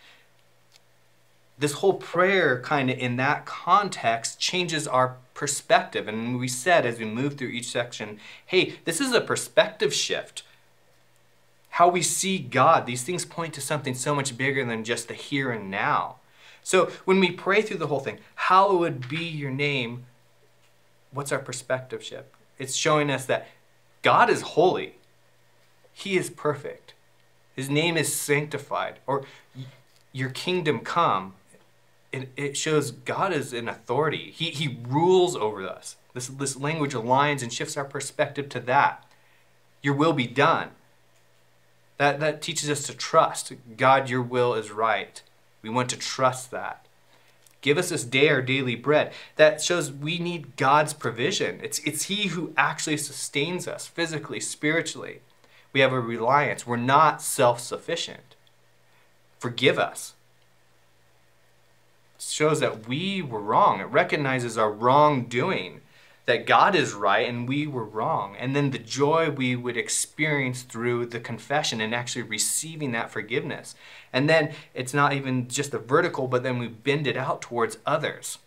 this 1.58 1.74
whole 1.74 1.94
prayer 1.94 2.60
kind 2.60 2.90
of 2.90 2.98
in 2.98 3.16
that 3.16 3.46
context 3.46 4.38
changes 4.38 4.86
our 4.86 5.16
perspective. 5.32 6.06
And 6.06 6.38
we 6.38 6.48
said 6.48 6.84
as 6.84 6.98
we 6.98 7.06
move 7.06 7.38
through 7.38 7.48
each 7.48 7.70
section, 7.70 8.18
hey, 8.44 8.74
this 8.84 9.00
is 9.00 9.12
a 9.12 9.20
perspective 9.20 9.94
shift. 9.94 10.42
How 11.70 11.88
we 11.88 12.02
see 12.02 12.38
God, 12.38 12.86
these 12.86 13.02
things 13.02 13.24
point 13.24 13.54
to 13.54 13.60
something 13.60 13.94
so 13.94 14.14
much 14.14 14.36
bigger 14.36 14.64
than 14.64 14.84
just 14.84 15.08
the 15.08 15.14
here 15.14 15.50
and 15.50 15.70
now. 15.70 16.16
So 16.64 16.86
when 17.04 17.20
we 17.20 17.30
pray 17.30 17.62
through 17.62 17.76
the 17.76 17.86
whole 17.86 18.00
thing, 18.00 18.18
hallowed 18.34 19.08
be 19.08 19.24
your 19.24 19.52
name, 19.52 20.06
what's 21.12 21.30
our 21.30 21.38
perspective 21.38 22.02
shift? 22.02 22.26
It's 22.58 22.74
showing 22.74 23.10
us 23.10 23.26
that 23.26 23.46
God 24.02 24.28
is 24.28 24.42
holy, 24.42 24.96
He 25.92 26.16
is 26.16 26.28
perfect, 26.30 26.94
His 27.54 27.70
name 27.70 27.96
is 27.96 28.12
sanctified, 28.12 28.98
or 29.06 29.24
your 30.12 30.30
kingdom 30.30 30.80
come 30.80 31.34
it, 32.14 32.28
it 32.36 32.56
shows 32.56 32.92
God 32.92 33.32
is 33.32 33.52
in 33.52 33.68
authority. 33.68 34.30
He, 34.30 34.50
he 34.50 34.78
rules 34.88 35.34
over 35.34 35.66
us. 35.68 35.96
This, 36.12 36.28
this 36.28 36.56
language 36.56 36.94
aligns 36.94 37.42
and 37.42 37.52
shifts 37.52 37.76
our 37.76 37.84
perspective 37.84 38.48
to 38.50 38.60
that. 38.60 39.04
Your 39.82 39.94
will 39.94 40.12
be 40.12 40.28
done. 40.28 40.68
That, 41.98 42.20
that 42.20 42.40
teaches 42.40 42.70
us 42.70 42.84
to 42.84 42.94
trust. 42.94 43.52
God, 43.76 44.08
your 44.08 44.22
will 44.22 44.54
is 44.54 44.70
right. 44.70 45.20
We 45.64 45.70
want 45.70 45.88
to 45.90 45.96
trust 45.96 46.50
that. 46.52 46.86
Give 47.62 47.78
us 47.78 47.88
this 47.88 48.04
day 48.04 48.28
our 48.28 48.42
daily 48.42 48.76
bread. 48.76 49.12
That 49.36 49.62
shows 49.62 49.90
we 49.90 50.18
need 50.18 50.56
God's 50.56 50.92
provision. 50.92 51.58
It's, 51.62 51.78
it's 51.80 52.04
He 52.04 52.28
who 52.28 52.52
actually 52.56 52.98
sustains 52.98 53.66
us 53.66 53.86
physically, 53.86 54.38
spiritually. 54.38 55.22
We 55.72 55.80
have 55.80 55.92
a 55.92 56.00
reliance. 56.00 56.66
We're 56.66 56.76
not 56.76 57.22
self 57.22 57.58
sufficient. 57.58 58.36
Forgive 59.38 59.78
us 59.78 60.14
shows 62.18 62.60
that 62.60 62.88
we 62.88 63.22
were 63.22 63.40
wrong. 63.40 63.80
It 63.80 63.84
recognizes 63.84 64.56
our 64.56 64.70
wrongdoing, 64.70 65.80
that 66.26 66.46
God 66.46 66.74
is 66.74 66.94
right 66.94 67.28
and 67.28 67.48
we 67.48 67.66
were 67.66 67.84
wrong. 67.84 68.34
And 68.38 68.56
then 68.56 68.70
the 68.70 68.78
joy 68.78 69.30
we 69.30 69.56
would 69.56 69.76
experience 69.76 70.62
through 70.62 71.06
the 71.06 71.20
confession 71.20 71.80
and 71.80 71.94
actually 71.94 72.22
receiving 72.22 72.92
that 72.92 73.10
forgiveness. 73.10 73.74
And 74.12 74.28
then 74.28 74.52
it's 74.72 74.94
not 74.94 75.12
even 75.12 75.48
just 75.48 75.70
the 75.70 75.78
vertical, 75.78 76.26
but 76.26 76.42
then 76.42 76.58
we 76.58 76.68
bend 76.68 77.06
it 77.06 77.16
out 77.16 77.42
towards 77.42 77.78
others 77.84 78.38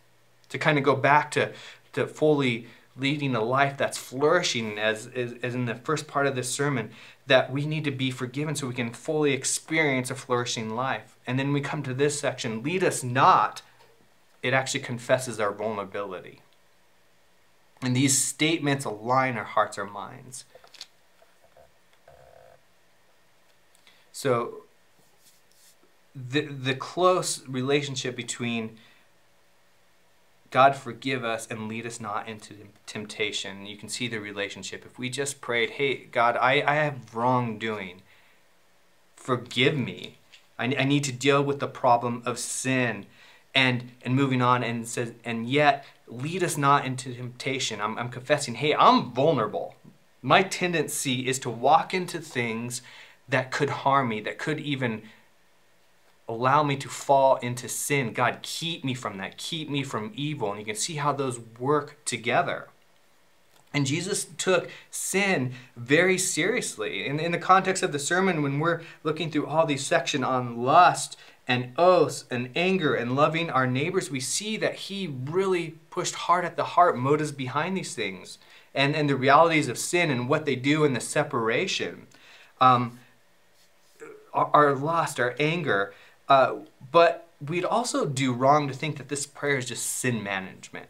to 0.49 0.57
kind 0.57 0.77
of 0.77 0.83
go 0.83 0.95
back 0.95 1.29
to, 1.31 1.51
to 1.93 2.07
fully 2.07 2.67
leading 2.95 3.35
a 3.35 3.43
life 3.43 3.77
that's 3.77 3.97
flourishing 3.97 4.79
as, 4.79 5.07
as, 5.15 5.35
as 5.43 5.53
in 5.53 5.65
the 5.65 5.75
first 5.75 6.07
part 6.07 6.25
of 6.25 6.35
this 6.35 6.49
sermon 6.49 6.89
that 7.27 7.51
we 7.51 7.65
need 7.65 7.83
to 7.83 7.91
be 7.91 8.09
forgiven 8.09 8.55
so 8.55 8.65
we 8.65 8.73
can 8.73 8.91
fully 8.91 9.33
experience 9.33 10.09
a 10.09 10.15
flourishing 10.15 10.73
life 10.73 11.15
and 11.27 11.37
then 11.37 11.53
we 11.53 11.61
come 11.61 11.83
to 11.83 11.93
this 11.93 12.19
section 12.19 12.63
lead 12.63 12.83
us 12.83 13.03
not 13.03 13.61
it 14.41 14.53
actually 14.53 14.79
confesses 14.79 15.39
our 15.39 15.51
vulnerability. 15.51 16.41
And 17.81 17.95
these 17.95 18.17
statements 18.17 18.85
align 18.85 19.37
our 19.37 19.43
hearts, 19.43 19.77
our 19.77 19.85
minds. 19.85 20.45
So, 24.11 24.63
the, 26.15 26.41
the 26.41 26.73
close 26.73 27.47
relationship 27.47 28.15
between 28.15 28.77
God 30.49 30.75
forgive 30.75 31.23
us 31.23 31.45
and 31.47 31.67
lead 31.67 31.85
us 31.85 31.99
not 31.99 32.27
into 32.27 32.55
temptation. 32.85 33.65
You 33.65 33.77
can 33.77 33.89
see 33.89 34.07
the 34.07 34.19
relationship. 34.19 34.85
If 34.85 34.97
we 34.97 35.09
just 35.09 35.41
prayed, 35.41 35.71
hey, 35.71 36.05
God, 36.05 36.37
I, 36.37 36.63
I 36.65 36.75
have 36.75 37.13
wrongdoing, 37.13 38.01
forgive 39.15 39.77
me. 39.77 40.17
I, 40.57 40.65
I 40.65 40.83
need 40.85 41.03
to 41.03 41.11
deal 41.11 41.43
with 41.43 41.59
the 41.59 41.67
problem 41.67 42.23
of 42.25 42.39
sin 42.39 43.05
and 43.57 43.89
and 44.03 44.15
moving 44.15 44.39
on 44.39 44.63
and 44.63 44.87
says 44.87 45.13
and 45.25 45.49
yet 45.49 45.83
lead 46.07 46.43
us 46.43 46.57
not 46.57 46.85
into 46.85 47.11
temptation. 47.11 47.81
I'm, 47.81 47.97
I'm 47.97 48.09
confessing 48.09 48.55
hey 48.55 48.75
i'm 48.75 49.11
vulnerable. 49.11 49.75
My 50.21 50.43
tendency 50.43 51.27
is 51.27 51.39
to 51.39 51.49
walk 51.49 51.93
into 51.93 52.19
things 52.19 52.83
that 53.27 53.51
could 53.51 53.69
harm 53.69 54.09
me 54.09 54.21
that 54.21 54.37
could 54.37 54.59
even 54.59 55.01
allow 56.29 56.61
me 56.61 56.75
to 56.77 56.87
fall 56.87 57.37
into 57.37 57.67
sin. 57.67 58.13
God 58.13 58.39
keep 58.43 58.83
me 58.83 58.93
from 58.93 59.17
that. 59.17 59.37
Keep 59.37 59.69
me 59.69 59.83
from 59.83 60.11
evil. 60.13 60.51
And 60.51 60.59
you 60.59 60.65
can 60.65 60.75
see 60.75 60.95
how 60.95 61.13
those 61.13 61.39
work 61.59 61.97
together. 62.05 62.67
And 63.73 63.85
Jesus 63.85 64.27
took 64.37 64.69
sin 64.91 65.53
very 65.75 66.17
seriously. 66.17 67.07
In, 67.07 67.19
in 67.19 67.31
the 67.31 67.37
context 67.37 67.81
of 67.81 67.91
the 67.91 67.99
sermon, 67.99 68.41
when 68.41 68.59
we're 68.59 68.81
looking 69.03 69.31
through 69.31 69.47
all 69.47 69.65
these 69.65 69.85
section 69.85 70.23
on 70.23 70.57
lust 70.63 71.17
and 71.47 71.71
oaths 71.77 72.25
and 72.29 72.49
anger 72.55 72.93
and 72.93 73.15
loving 73.15 73.49
our 73.49 73.65
neighbors, 73.65 74.11
we 74.11 74.19
see 74.19 74.57
that 74.57 74.75
he 74.75 75.07
really 75.07 75.75
pushed 75.89 76.15
hard 76.15 76.43
at 76.43 76.57
the 76.57 76.63
heart 76.63 76.97
motives 76.97 77.31
behind 77.31 77.77
these 77.77 77.95
things 77.95 78.37
and, 78.75 78.95
and 78.95 79.09
the 79.09 79.15
realities 79.15 79.67
of 79.67 79.77
sin 79.77 80.11
and 80.11 80.27
what 80.27 80.45
they 80.45 80.55
do 80.55 80.83
and 80.83 80.95
the 80.95 80.99
separation. 80.99 82.07
Um, 82.59 82.99
our, 84.33 84.49
our 84.53 84.75
lust, 84.75 85.19
our 85.19 85.35
anger. 85.39 85.93
Uh, 86.29 86.57
but 86.91 87.27
we'd 87.45 87.65
also 87.65 88.05
do 88.05 88.33
wrong 88.33 88.67
to 88.67 88.73
think 88.73 88.97
that 88.97 89.09
this 89.09 89.25
prayer 89.25 89.57
is 89.57 89.65
just 89.65 89.85
sin 89.85 90.23
management. 90.23 90.87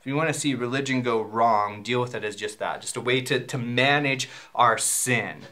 If 0.00 0.06
you 0.06 0.14
want 0.14 0.32
to 0.32 0.38
see 0.38 0.54
religion 0.54 1.02
go 1.02 1.20
wrong, 1.20 1.82
deal 1.82 2.00
with 2.00 2.14
it 2.14 2.22
as 2.22 2.36
just 2.36 2.58
that, 2.60 2.80
just 2.80 2.96
a 2.96 3.00
way 3.00 3.20
to, 3.22 3.40
to 3.40 3.58
manage 3.58 4.28
our 4.54 4.78
sin. 4.78 5.42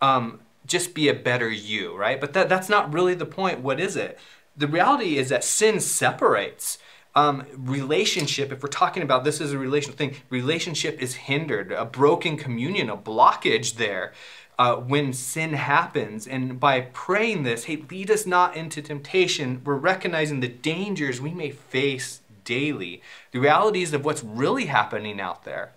Um, 0.00 0.40
just 0.70 0.94
be 0.94 1.08
a 1.08 1.14
better 1.14 1.50
you, 1.50 1.96
right? 1.96 2.20
But 2.20 2.32
that, 2.32 2.48
that's 2.48 2.68
not 2.68 2.92
really 2.94 3.14
the 3.14 3.26
point. 3.26 3.60
What 3.60 3.80
is 3.80 3.96
it? 3.96 4.18
The 4.56 4.68
reality 4.68 5.18
is 5.18 5.28
that 5.28 5.44
sin 5.44 5.80
separates. 5.80 6.78
Um, 7.14 7.44
relationship, 7.56 8.52
if 8.52 8.62
we're 8.62 8.68
talking 8.68 9.02
about 9.02 9.24
this 9.24 9.40
as 9.40 9.52
a 9.52 9.58
relational 9.58 9.96
thing, 9.96 10.14
relationship 10.30 11.02
is 11.02 11.14
hindered, 11.14 11.72
a 11.72 11.84
broken 11.84 12.36
communion, 12.36 12.88
a 12.88 12.96
blockage 12.96 13.74
there. 13.74 14.12
Uh, 14.58 14.76
when 14.76 15.10
sin 15.10 15.54
happens. 15.54 16.26
And 16.26 16.60
by 16.60 16.82
praying 16.82 17.44
this, 17.44 17.64
hey, 17.64 17.82
lead 17.90 18.10
us 18.10 18.26
not 18.26 18.54
into 18.54 18.82
temptation, 18.82 19.62
we're 19.64 19.76
recognizing 19.76 20.40
the 20.40 20.48
dangers 20.48 21.18
we 21.18 21.30
may 21.32 21.50
face 21.50 22.20
daily, 22.44 23.00
the 23.32 23.38
realities 23.38 23.94
of 23.94 24.04
what's 24.04 24.22
really 24.22 24.66
happening 24.66 25.18
out 25.18 25.44
there. 25.44 25.72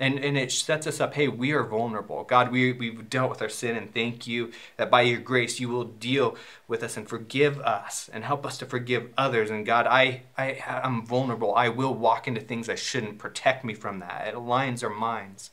And, 0.00 0.18
and 0.18 0.36
it 0.36 0.50
sets 0.50 0.88
us 0.88 1.00
up 1.00 1.14
hey, 1.14 1.28
we 1.28 1.52
are 1.52 1.62
vulnerable. 1.62 2.24
God, 2.24 2.50
we, 2.50 2.72
we've 2.72 3.08
dealt 3.08 3.30
with 3.30 3.42
our 3.42 3.48
sin, 3.48 3.76
and 3.76 3.94
thank 3.94 4.26
you 4.26 4.50
that 4.76 4.90
by 4.90 5.02
your 5.02 5.20
grace 5.20 5.60
you 5.60 5.68
will 5.68 5.84
deal 5.84 6.36
with 6.66 6.82
us 6.82 6.96
and 6.96 7.08
forgive 7.08 7.60
us 7.60 8.10
and 8.12 8.24
help 8.24 8.44
us 8.44 8.58
to 8.58 8.66
forgive 8.66 9.10
others. 9.16 9.50
And 9.50 9.64
God, 9.64 9.86
I, 9.86 10.22
I, 10.36 10.58
I'm 10.66 11.06
vulnerable. 11.06 11.54
I 11.54 11.68
will 11.68 11.94
walk 11.94 12.26
into 12.26 12.40
things 12.40 12.68
I 12.68 12.74
shouldn't. 12.74 13.18
Protect 13.18 13.64
me 13.64 13.72
from 13.72 14.00
that. 14.00 14.26
It 14.26 14.34
aligns 14.34 14.82
our 14.82 14.90
minds. 14.90 15.50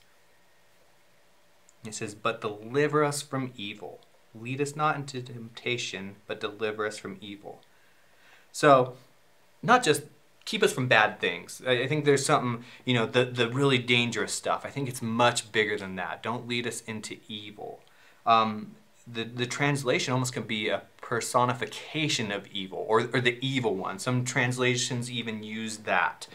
It 1.85 1.93
says, 1.93 2.15
But 2.15 2.41
deliver 2.41 3.03
us 3.03 3.21
from 3.21 3.53
evil. 3.55 4.01
Lead 4.33 4.61
us 4.61 4.75
not 4.75 4.95
into 4.95 5.21
temptation, 5.21 6.15
but 6.25 6.39
deliver 6.39 6.85
us 6.85 6.97
from 6.97 7.17
evil. 7.21 7.61
So, 8.51 8.95
not 9.61 9.83
just 9.83 10.03
keep 10.51 10.63
us 10.63 10.73
from 10.73 10.85
bad 10.85 11.17
things. 11.21 11.61
I, 11.65 11.87
think 11.87 12.03
there's 12.03 12.25
something, 12.25 12.65
you 12.83 12.93
know, 12.93 13.05
the, 13.05 13.23
the 13.23 13.47
really 13.47 13.77
dangerous 13.77 14.33
stuff. 14.33 14.65
I 14.65 14.69
think 14.69 14.89
it's 14.89 15.01
much 15.01 15.49
bigger 15.53 15.77
than 15.77 15.95
that. 15.95 16.21
Don't 16.21 16.45
lead 16.45 16.67
us 16.67 16.81
into 16.81 17.15
evil. 17.29 17.79
Um, 18.25 18.75
the, 19.07 19.23
the 19.23 19.45
translation 19.45 20.11
almost 20.11 20.33
can 20.33 20.43
be 20.43 20.67
a 20.67 20.81
personification 20.99 22.33
of 22.33 22.47
evil 22.47 22.85
or, 22.85 23.09
or 23.13 23.21
the 23.21 23.37
evil 23.39 23.75
one. 23.75 23.97
Some 23.97 24.25
translations 24.25 25.09
even 25.09 25.41
use 25.41 25.77
that. 25.77 26.27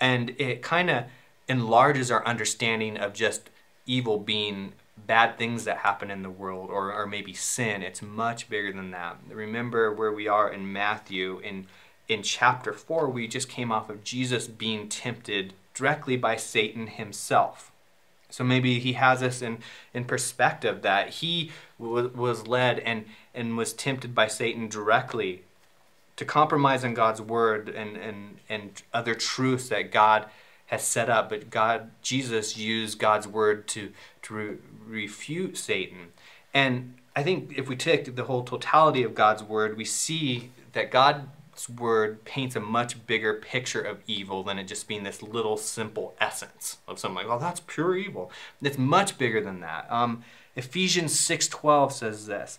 And 0.00 0.30
it 0.38 0.62
kind 0.62 0.88
of 0.88 1.04
enlarges 1.46 2.10
our 2.10 2.24
understanding 2.24 2.96
of 2.96 3.12
just 3.12 3.50
evil 3.84 4.16
being 4.16 4.72
bad 5.06 5.36
things 5.36 5.64
that 5.64 5.78
happen 5.78 6.10
in 6.10 6.22
the 6.22 6.30
world 6.30 6.70
or, 6.70 6.94
or 6.94 7.06
maybe 7.06 7.34
sin. 7.34 7.82
It's 7.82 8.00
much 8.00 8.48
bigger 8.48 8.72
than 8.72 8.90
that. 8.92 9.18
Remember 9.28 9.92
where 9.92 10.12
we 10.12 10.28
are 10.28 10.50
in 10.50 10.72
Matthew 10.72 11.40
in 11.40 11.66
in 12.10 12.24
chapter 12.24 12.72
4, 12.72 13.08
we 13.08 13.28
just 13.28 13.48
came 13.48 13.70
off 13.70 13.88
of 13.88 14.02
Jesus 14.02 14.48
being 14.48 14.88
tempted 14.88 15.54
directly 15.74 16.16
by 16.16 16.34
Satan 16.34 16.88
himself. 16.88 17.70
So 18.30 18.42
maybe 18.42 18.80
he 18.80 18.94
has 18.94 19.22
us 19.22 19.42
in, 19.42 19.58
in 19.94 20.04
perspective 20.04 20.82
that 20.82 21.10
he 21.10 21.52
was 21.78 22.46
led 22.48 22.80
and, 22.80 23.04
and 23.32 23.56
was 23.56 23.72
tempted 23.72 24.12
by 24.12 24.26
Satan 24.26 24.68
directly 24.68 25.42
to 26.16 26.24
compromise 26.24 26.84
on 26.84 26.94
God's 26.94 27.22
word 27.22 27.68
and, 27.68 27.96
and, 27.96 28.38
and 28.48 28.82
other 28.92 29.14
truths 29.14 29.68
that 29.68 29.92
God 29.92 30.26
has 30.66 30.82
set 30.82 31.08
up. 31.08 31.30
But 31.30 31.48
God, 31.48 31.90
Jesus 32.02 32.56
used 32.56 32.98
God's 32.98 33.26
word 33.28 33.68
to, 33.68 33.92
to 34.22 34.34
re- 34.34 34.56
refute 34.86 35.56
Satan. 35.56 36.08
And 36.52 36.94
I 37.14 37.22
think 37.22 37.56
if 37.56 37.68
we 37.68 37.76
take 37.76 38.16
the 38.16 38.24
whole 38.24 38.42
totality 38.42 39.04
of 39.04 39.14
God's 39.14 39.44
word, 39.44 39.76
we 39.76 39.84
see 39.84 40.50
that 40.72 40.90
God's 40.90 41.24
word 41.68 42.24
paints 42.24 42.56
a 42.56 42.60
much 42.60 43.06
bigger 43.06 43.34
picture 43.34 43.80
of 43.80 44.02
evil 44.06 44.42
than 44.42 44.58
it 44.58 44.64
just 44.64 44.88
being 44.88 45.02
this 45.02 45.22
little 45.22 45.56
simple 45.56 46.14
essence 46.20 46.78
of 46.86 46.98
something 46.98 47.26
like, 47.26 47.26
oh, 47.26 47.38
that's 47.38 47.60
pure 47.60 47.96
evil. 47.96 48.30
It's 48.62 48.78
much 48.78 49.18
bigger 49.18 49.40
than 49.40 49.60
that. 49.60 49.90
Um, 49.90 50.22
Ephesians 50.56 51.14
6.12 51.14 51.92
says 51.92 52.26
this, 52.26 52.58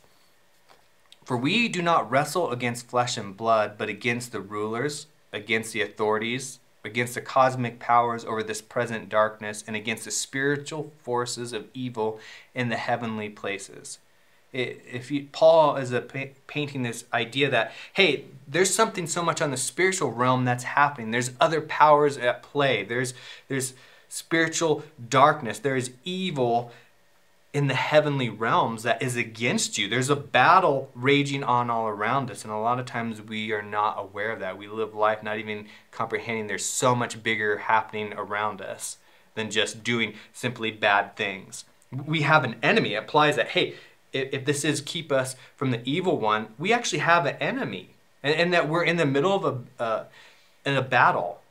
For 1.24 1.38
we 1.38 1.68
do 1.68 1.82
not 1.82 2.10
wrestle 2.10 2.52
against 2.52 2.88
flesh 2.88 3.18
and 3.18 3.36
blood, 3.36 3.78
but 3.78 3.90
against 3.90 4.32
the 4.32 4.42
rulers, 4.42 5.08
against 5.34 5.74
the 5.74 5.82
authorities, 5.82 6.60
against 6.84 7.16
the 7.16 7.22
cosmic 7.22 7.80
powers 7.80 8.26
over 8.26 8.44
this 8.44 8.62
present 8.62 9.10
darkness, 9.10 9.64
and 9.66 9.76
against 9.76 10.06
the 10.06 10.12
spiritual 10.12 10.92
forces 11.02 11.54
of 11.54 11.68
evil 11.74 12.20
in 12.54 12.70
the 12.70 12.78
heavenly 12.78 13.30
places 13.30 14.00
if 14.54 15.10
you, 15.12 15.28
Paul 15.32 15.78
is 15.78 15.94
a, 15.94 16.02
painting 16.48 16.84
this 16.84 17.06
idea 17.14 17.50
that 17.50 17.72
hey, 17.94 18.26
there's 18.48 18.74
something 18.74 19.08
so 19.08 19.24
much 19.24 19.42
on 19.42 19.52
the 19.52 19.58
spiritual 19.58 20.12
realm 20.12 20.46
that's 20.46 20.66
happening. 20.66 21.12
There's 21.12 21.32
other 21.40 21.62
powers 21.62 22.18
at 22.18 22.44
play. 22.44 22.84
There's 22.84 23.14
there's 23.48 23.74
spiritual 24.10 24.84
darkness. 25.10 25.60
There's 25.60 25.92
evil 26.04 26.72
in 27.54 27.68
the 27.68 27.76
heavenly 27.76 28.30
realms 28.30 28.84
that 28.84 29.02
is 29.02 29.16
against 29.18 29.78
you. 29.78 29.90
There's 29.90 30.10
a 30.10 30.16
battle 30.16 30.90
raging 30.96 31.44
on 31.44 31.70
all 31.70 31.88
around 31.88 32.32
us, 32.32 32.44
and 32.44 32.52
a 32.52 32.58
lot 32.58 32.80
of 32.80 32.86
times 32.86 33.22
we 33.22 33.52
are 33.52 33.62
not 33.62 33.96
aware 34.00 34.32
of 34.32 34.40
that. 34.40 34.58
We 34.58 34.68
live 34.68 34.94
life 34.94 35.22
not 35.22 35.38
even 35.38 35.68
comprehending 35.92 36.48
there's 36.48 36.66
so 36.66 36.96
much 36.96 37.24
bigger 37.24 37.58
happening 37.58 38.14
around 38.14 38.62
us 38.62 38.98
than 39.36 39.52
just 39.52 39.84
doing 39.84 40.14
simply 40.34 40.72
bad 40.72 41.16
things. 41.16 41.66
We 41.92 42.22
have 42.22 42.46
an 42.46 42.56
enemy. 42.64 42.94
It 42.94 43.04
applies 43.04 43.36
that, 43.36 43.50
hey, 43.50 43.76
if, 44.14 44.46
this 44.46 44.64
is 44.66 44.82
keep 44.82 45.12
us 45.12 45.36
from 45.56 45.72
the 45.72 45.82
evil 45.86 46.18
one, 46.20 46.48
we 46.58 46.74
actually 46.74 47.00
have 47.00 47.26
an 47.26 47.36
enemy, 47.38 47.92
and, 48.24 48.36
and 48.36 48.54
that 48.54 48.68
we're 48.68 48.84
in 48.84 48.98
the 48.98 49.06
middle 49.06 49.34
of 49.34 49.46
a 49.80 49.84
uh, 49.84 50.04
in 50.66 50.76
a 50.76 50.82
battle, 50.82 51.42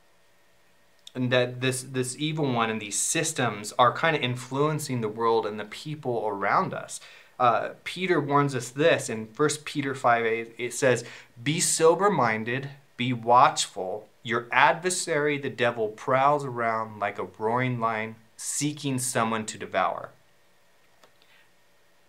and 1.15 1.33
that 1.33 1.61
this 1.61 1.83
this 1.83 2.17
evil 2.19 2.53
one 2.53 2.71
and 2.71 2.81
these 2.81 2.99
systems 2.99 3.73
are 3.79 3.93
kind 3.93 4.15
of 4.15 4.23
influencing 4.23 5.01
the 5.01 5.09
world 5.09 5.47
and 5.47 5.59
the 5.59 5.65
people 5.65 6.25
around 6.27 6.75
us. 6.75 7.01
Uh, 7.39 7.71
Peter 7.85 8.21
warns 8.21 8.55
us 8.55 8.69
this 8.69 9.09
in 9.09 9.27
1 9.35 9.49
Peter 9.65 9.95
5 9.95 10.27
8, 10.27 10.55
it 10.59 10.75
says, 10.75 11.05
Be 11.43 11.59
sober 11.59 12.11
minded, 12.11 12.69
be 12.99 13.15
watchful. 13.15 14.07
Your 14.23 14.47
adversary, 14.53 15.39
the 15.39 15.49
devil, 15.49 15.89
prowls 15.89 16.45
around 16.45 16.99
like 16.99 17.19
a 17.19 17.29
roaring 17.39 17.81
lion, 17.81 18.17
seeking 18.37 18.99
someone 18.99 19.47
to 19.47 19.57
devour 19.57 20.11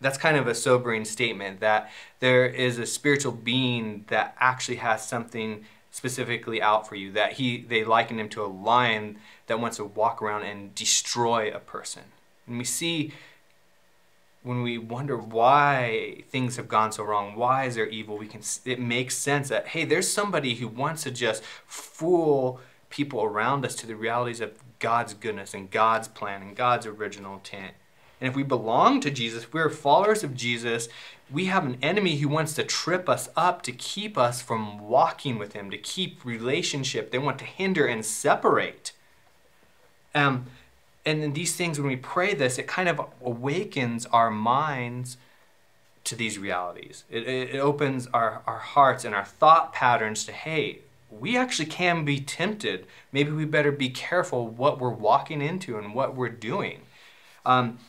that's 0.02 0.18
kind 0.18 0.36
of 0.36 0.48
a 0.48 0.56
sobering 0.56 1.06
statement 1.06 1.60
that 1.60 1.90
there 2.20 2.46
is 2.46 2.80
a 2.80 2.86
spiritual 2.86 3.32
being 3.32 4.04
that 4.08 4.36
actually 4.40 4.78
has 4.78 5.08
something 5.08 5.64
specifically 5.92 6.62
out 6.62 6.88
for 6.88 6.96
you 6.96 7.12
that 7.12 7.34
he 7.34 7.62
they 7.62 7.84
liken 7.84 8.20
him 8.20 8.30
to 8.30 8.44
a 8.44 8.48
lion 8.48 9.18
that 9.48 9.60
wants 9.60 9.78
to 9.78 9.86
walk 9.86 10.22
around 10.22 10.44
and 10.44 10.74
destroy 10.74 11.52
a 11.54 11.60
person. 11.60 12.04
And 12.48 12.58
we 12.58 12.64
see 12.64 13.14
when 14.44 14.64
we 14.64 14.78
wonder 14.78 15.18
why 15.18 16.24
things 16.30 16.56
have 16.56 16.68
gone 16.68 16.92
so 16.92 17.04
wrong 17.04 17.36
why 17.36 17.66
is 17.66 17.76
there 17.76 17.86
evil 17.88 18.18
we 18.18 18.28
can 18.28 18.42
it 18.66 18.80
makes 18.80 19.16
sense 19.16 19.50
that 19.50 19.68
hey 19.68 19.86
there's 19.86 20.12
somebody 20.12 20.56
who 20.56 20.68
wants 20.68 21.04
to 21.04 21.12
just 21.12 21.44
fool 21.68 22.60
people 22.90 23.24
around 23.24 23.64
us 23.64 23.76
to 23.76 23.86
the 23.86 23.96
realities 23.96 24.42
of 24.42 24.52
God's 24.80 25.14
goodness 25.14 25.54
and 25.54 25.70
God's 25.70 26.08
plan 26.08 26.42
and 26.42 26.56
God's 26.56 26.88
original 26.88 27.36
intent 27.36 27.74
and 28.22 28.30
if 28.30 28.36
we 28.36 28.44
belong 28.44 29.02
to 29.02 29.10
Jesus, 29.10 29.52
we're 29.52 29.70
followers 29.70 30.24
of 30.24 30.36
Jesus, 30.36 30.88
we 31.32 31.46
have 31.46 31.66
an 31.66 31.78
enemy 31.82 32.18
who 32.18 32.28
wants 32.28 32.54
to 32.54 32.64
trip 32.64 33.10
us 33.10 33.30
up 33.36 33.64
to 33.64 33.72
keep 33.72 34.16
us 34.16 34.44
from 34.44 34.80
walking 34.80 35.40
with 35.40 35.54
him, 35.54 35.72
to 35.72 35.78
keep 35.78 36.24
relationship. 36.24 37.10
They 37.10 37.18
want 37.18 37.40
to 37.40 37.46
hinder 37.46 37.88
and 37.88 38.06
separate. 38.06 38.92
Um, 40.14 40.46
and 41.04 41.24
in 41.24 41.34
these 41.34 41.56
things, 41.56 41.80
when 41.80 41.88
we 41.88 41.96
pray 41.96 42.36
this, 42.36 42.60
it 42.60 42.68
kind 42.68 42.88
of 42.88 43.02
awakens 43.24 44.06
our 44.08 44.30
minds 44.30 45.18
to 46.04 46.16
these 46.16 46.38
realities. 46.38 47.06
It, 47.10 47.28
it, 47.28 47.60
opens 47.60 48.08
our, 48.14 48.42
our 48.46 48.58
hearts 48.60 49.04
and 49.04 49.16
our 49.16 49.26
thought 49.26 49.74
patterns 49.74 50.26
to, 50.26 50.32
hey, 50.32 50.80
we 51.10 51.38
actually 51.38 51.68
can 51.68 52.06
be 52.06 52.20
tempted. 52.20 52.86
Maybe 53.12 53.32
we 53.32 53.46
better 53.46 53.72
be 53.72 53.90
careful 53.90 54.48
what 54.48 54.80
we're 54.80 54.90
walking 54.90 55.42
into 55.42 55.78
and 55.78 55.96
what 55.96 56.16
we're 56.16 56.30
doing. 56.30 56.82
Um, 57.46 57.80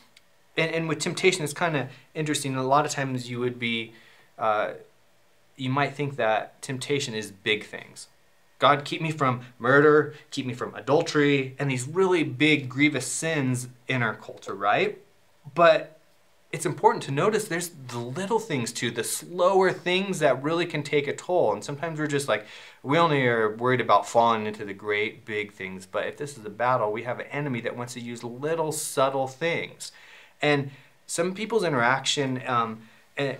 and, 0.57 0.71
and 0.71 0.89
with 0.89 0.99
temptation, 0.99 1.43
it's 1.43 1.53
kind 1.53 1.75
of 1.75 1.87
interesting. 2.13 2.55
A 2.55 2.63
lot 2.63 2.85
of 2.85 2.91
times 2.91 3.29
you 3.29 3.39
would 3.39 3.59
be, 3.59 3.93
uh, 4.37 4.73
you 5.55 5.69
might 5.69 5.95
think 5.95 6.15
that 6.15 6.61
temptation 6.61 7.13
is 7.13 7.31
big 7.31 7.65
things. 7.65 8.07
God, 8.59 8.85
keep 8.85 9.01
me 9.01 9.11
from 9.11 9.41
murder, 9.59 10.13
keep 10.31 10.45
me 10.45 10.53
from 10.53 10.73
adultery, 10.75 11.55
and 11.59 11.69
these 11.69 11.87
really 11.87 12.23
big, 12.23 12.69
grievous 12.69 13.05
sins 13.05 13.67
in 13.87 14.01
our 14.01 14.15
culture, 14.15 14.53
right? 14.53 14.99
But 15.53 15.99
it's 16.53 16.67
important 16.67 17.03
to 17.03 17.11
notice 17.11 17.45
there's 17.45 17.71
the 17.87 17.97
little 17.97 18.39
things 18.39 18.71
too, 18.71 18.91
the 18.91 19.03
slower 19.03 19.71
things 19.73 20.19
that 20.19 20.41
really 20.43 20.67
can 20.67 20.83
take 20.83 21.07
a 21.07 21.15
toll. 21.15 21.51
And 21.51 21.63
sometimes 21.63 21.99
we're 21.99 22.07
just 22.07 22.27
like, 22.27 22.45
we 22.83 22.97
only 22.97 23.25
are 23.25 23.55
worried 23.55 23.81
about 23.81 24.07
falling 24.07 24.45
into 24.45 24.63
the 24.63 24.73
great 24.73 25.25
big 25.25 25.51
things. 25.51 25.87
But 25.87 26.05
if 26.05 26.17
this 26.17 26.37
is 26.37 26.45
a 26.45 26.51
battle, 26.51 26.91
we 26.91 27.03
have 27.03 27.19
an 27.19 27.25
enemy 27.31 27.59
that 27.61 27.75
wants 27.75 27.95
to 27.95 27.99
use 27.99 28.23
little 28.23 28.71
subtle 28.71 29.27
things. 29.27 29.91
And 30.43 30.69
some 31.07 31.33
people's 31.33 31.63
interaction 31.63 32.43
um, 32.45 32.81
eh, 33.17 33.37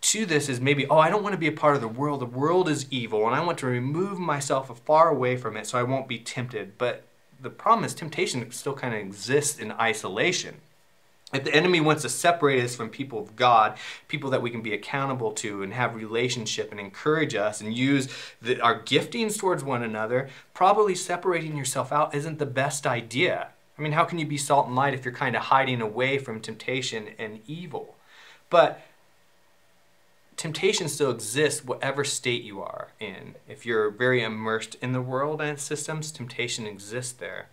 to 0.00 0.26
this 0.26 0.48
is 0.48 0.60
maybe, 0.60 0.86
oh, 0.86 0.98
I 0.98 1.10
don't 1.10 1.24
want 1.24 1.32
to 1.32 1.38
be 1.38 1.48
a 1.48 1.52
part 1.52 1.74
of 1.74 1.80
the 1.80 1.88
world. 1.88 2.20
The 2.20 2.26
world 2.26 2.68
is 2.68 2.86
evil, 2.90 3.26
and 3.26 3.34
I 3.34 3.44
want 3.44 3.58
to 3.58 3.66
remove 3.66 4.20
myself 4.20 4.70
far 4.84 5.08
away 5.08 5.36
from 5.36 5.56
it 5.56 5.66
so 5.66 5.78
I 5.78 5.82
won't 5.82 6.06
be 6.06 6.18
tempted. 6.18 6.78
But 6.78 7.02
the 7.40 7.50
problem 7.50 7.84
is, 7.84 7.94
temptation 7.94 8.48
still 8.52 8.74
kind 8.74 8.94
of 8.94 9.00
exists 9.00 9.58
in 9.58 9.72
isolation. 9.72 10.56
If 11.32 11.44
the 11.44 11.54
enemy 11.54 11.80
wants 11.80 12.02
to 12.02 12.08
separate 12.08 12.64
us 12.64 12.74
from 12.74 12.88
people 12.88 13.18
of 13.18 13.36
God, 13.36 13.76
people 14.06 14.30
that 14.30 14.40
we 14.40 14.50
can 14.50 14.62
be 14.62 14.72
accountable 14.72 15.32
to 15.32 15.62
and 15.62 15.74
have 15.74 15.94
relationship 15.94 16.70
and 16.70 16.80
encourage 16.80 17.34
us 17.34 17.60
and 17.60 17.76
use 17.76 18.08
the, 18.40 18.58
our 18.60 18.80
giftings 18.80 19.38
towards 19.38 19.62
one 19.62 19.82
another, 19.82 20.30
probably 20.54 20.94
separating 20.94 21.54
yourself 21.54 21.92
out 21.92 22.14
isn't 22.14 22.38
the 22.38 22.46
best 22.46 22.86
idea. 22.86 23.48
I 23.78 23.82
mean, 23.82 23.92
how 23.92 24.04
can 24.04 24.18
you 24.18 24.26
be 24.26 24.38
salt 24.38 24.66
and 24.66 24.74
light 24.74 24.94
if 24.94 25.04
you're 25.04 25.14
kind 25.14 25.36
of 25.36 25.42
hiding 25.42 25.80
away 25.80 26.18
from 26.18 26.40
temptation 26.40 27.10
and 27.18 27.40
evil? 27.46 27.94
But 28.50 28.80
temptation 30.36 30.88
still 30.88 31.10
exists 31.10 31.64
whatever 31.64 32.02
state 32.04 32.42
you 32.42 32.60
are 32.60 32.88
in. 32.98 33.36
If 33.48 33.64
you're 33.64 33.90
very 33.90 34.22
immersed 34.22 34.76
in 34.82 34.92
the 34.92 35.00
world 35.00 35.40
and 35.40 35.50
its 35.50 35.62
systems, 35.62 36.10
temptation 36.10 36.66
exists 36.66 37.12
there. 37.12 37.48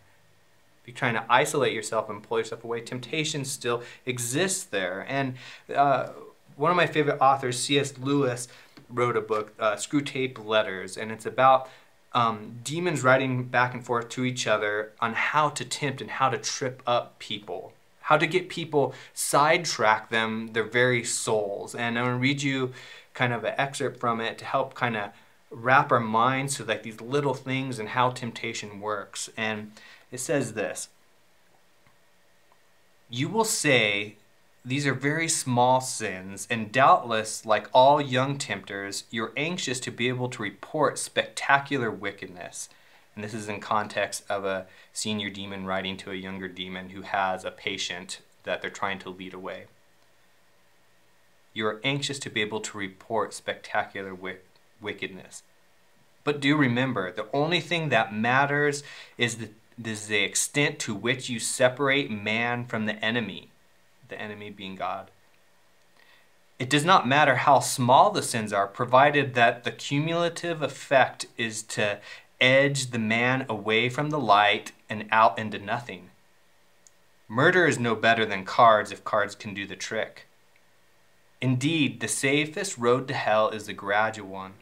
If 0.82 0.88
you're 0.88 0.98
trying 0.98 1.16
to 1.16 1.26
isolate 1.30 1.74
yourself 1.74 2.10
and 2.10 2.24
pull 2.24 2.40
yourself 2.40 2.64
away, 2.64 2.82
temptation 2.82 3.46
still 3.46 3.84
exists 4.06 4.64
there. 4.64 5.06
And 5.08 5.36
uh, 5.74 6.10
one 6.56 6.72
of 6.72 6.78
my 6.78 6.88
favorite 6.88 7.20
authors, 7.20 7.60
C.S. 7.60 7.98
Lewis, 7.98 8.48
wrote 8.90 9.18
a 9.18 9.22
book, 9.22 9.54
uh, 9.60 9.74
Screwtape 9.74 10.44
Letters, 10.44 10.96
and 10.98 11.12
it's 11.12 11.26
about 11.26 11.70
um, 12.16 12.60
demons 12.64 13.04
writing 13.04 13.44
back 13.44 13.74
and 13.74 13.86
forth 13.86 14.08
to 14.10 14.24
each 14.24 14.48
other 14.48 14.94
on 15.02 15.14
how 15.14 15.50
to 15.50 15.66
tempt 15.66 16.00
and 16.00 16.10
how 16.10 16.30
to 16.30 16.38
trip 16.38 16.82
up 16.88 17.20
people, 17.20 17.74
how 18.04 18.18
to 18.18 18.26
get 18.26 18.48
people 18.48 18.96
sidetrack 19.14 20.10
them, 20.10 20.54
their 20.54 20.64
very 20.64 21.04
souls. 21.04 21.76
And 21.76 22.00
I'm 22.00 22.06
going 22.06 22.16
to 22.16 22.22
read 22.22 22.42
you 22.42 22.72
kind 23.14 23.34
of 23.34 23.44
an 23.44 23.54
excerpt 23.58 24.00
from 24.00 24.22
it 24.22 24.38
to 24.38 24.46
help 24.46 24.74
kind 24.74 24.96
of 24.96 25.12
wrap 25.52 25.92
our 25.92 26.00
minds 26.00 26.56
to 26.56 26.64
like 26.64 26.84
these 26.84 27.02
little 27.02 27.34
things 27.34 27.80
and 27.80 27.90
how 27.90 28.12
temptation 28.12 28.80
works. 28.80 29.30
And 29.36 29.74
it 30.10 30.22
says 30.22 30.54
this 30.54 30.88
You 33.10 33.28
will 33.28 33.44
say 33.44 34.16
these 34.66 34.88
are 34.88 34.96
very 34.96 35.28
small 35.28 35.80
sins, 35.80 36.48
and 36.50 36.72
doubtless, 36.72 37.46
like 37.46 37.70
all 37.72 38.02
young 38.02 38.40
tempters, 38.40 39.04
you're 39.12 39.32
anxious 39.38 39.80
to 39.82 39.92
be 39.92 40.08
able 40.08 40.28
to 40.30 40.42
report 40.42 40.98
spectacular 40.98 41.92
wickedness. 41.92 42.68
And 43.14 43.24
this 43.24 43.36
is 43.36 43.48
in 43.48 43.60
context 43.60 44.24
of 44.28 44.44
a 44.44 44.66
senior 44.92 45.30
demon 45.30 45.66
writing 45.66 45.98
to 45.98 46.12
a 46.12 46.16
younger 46.16 46.48
demon 46.48 46.90
who 46.90 47.04
has 47.04 47.46
a 47.46 47.52
patient 47.52 48.22
that 48.44 48.62
they're 48.62 48.72
trying 48.72 48.98
to 49.00 49.10
lead 49.10 49.36
away. 49.36 49.66
You 51.54 51.68
are 51.68 51.80
anxious 51.84 52.18
to 52.20 52.30
be 52.32 52.42
able 52.42 52.60
to 52.62 52.78
report 52.78 53.36
spectacular 53.36 54.18
wickedness. 54.82 55.44
But 56.24 56.42
do 56.42 56.58
remember, 56.58 57.12
the 57.12 57.28
only 57.32 57.60
thing 57.60 57.90
that 57.90 58.14
matters 58.14 58.84
is 59.16 59.38
the, 59.38 59.50
is 59.82 60.08
the 60.08 60.24
extent 60.24 60.80
to 60.80 60.96
which 60.96 61.30
you 61.30 61.40
separate 61.40 62.10
man 62.10 62.66
from 62.66 62.88
the 62.88 62.96
enemy, 63.06 63.52
the 64.10 64.20
enemy 64.20 64.50
being 64.50 64.76
God. 64.76 65.12
It 66.58 66.70
does 66.70 66.86
not 66.86 67.08
matter 67.08 67.36
how 67.36 67.60
small 67.60 68.12
the 68.12 68.22
sins 68.22 68.54
are, 68.54 68.68
provided 68.68 69.34
that 69.34 69.64
the 69.64 69.72
cumulative 69.72 70.62
effect 70.62 71.26
is 71.38 71.64
to 71.64 72.00
edge 72.40 72.92
the 72.92 73.00
man 73.00 73.46
away 73.50 73.90
from 73.90 74.10
the 74.10 74.20
light 74.20 74.72
and 74.90 75.08
out 75.12 75.38
into 75.38 75.60
nothing. 75.60 76.10
Murder 77.28 77.66
is 77.66 77.80
no 77.80 77.96
better 77.96 78.26
than 78.26 78.46
cards 78.46 78.92
if 78.92 79.04
cards 79.04 79.36
can 79.36 79.54
do 79.54 79.66
the 79.66 79.76
trick. 79.76 80.28
Indeed, 81.42 82.00
the 82.00 82.08
safest 82.08 82.78
road 82.78 83.08
to 83.08 83.14
hell 83.14 83.50
is 83.50 83.66
the 83.66 83.74
gradual 83.74 84.30
one, 84.30 84.54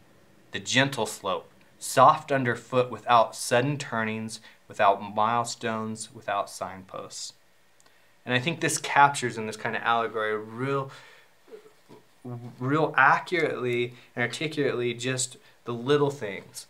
the 0.50 0.58
gentle 0.58 1.06
slope, 1.06 1.50
soft 1.78 2.32
underfoot 2.32 2.90
without 2.90 3.36
sudden 3.36 3.78
turnings, 3.78 4.40
without 4.66 5.14
milestones, 5.14 6.12
without 6.12 6.50
signposts. 6.50 7.34
And 8.24 8.34
I 8.34 8.38
think 8.38 8.60
this 8.60 8.78
captures 8.78 9.36
in 9.36 9.46
this 9.46 9.56
kind 9.56 9.76
of 9.76 9.82
allegory 9.82 10.36
real 10.36 10.90
real 12.58 12.94
accurately 12.96 13.94
and 14.16 14.22
articulately 14.22 14.94
just 14.94 15.36
the 15.64 15.74
little 15.74 16.10
things. 16.10 16.66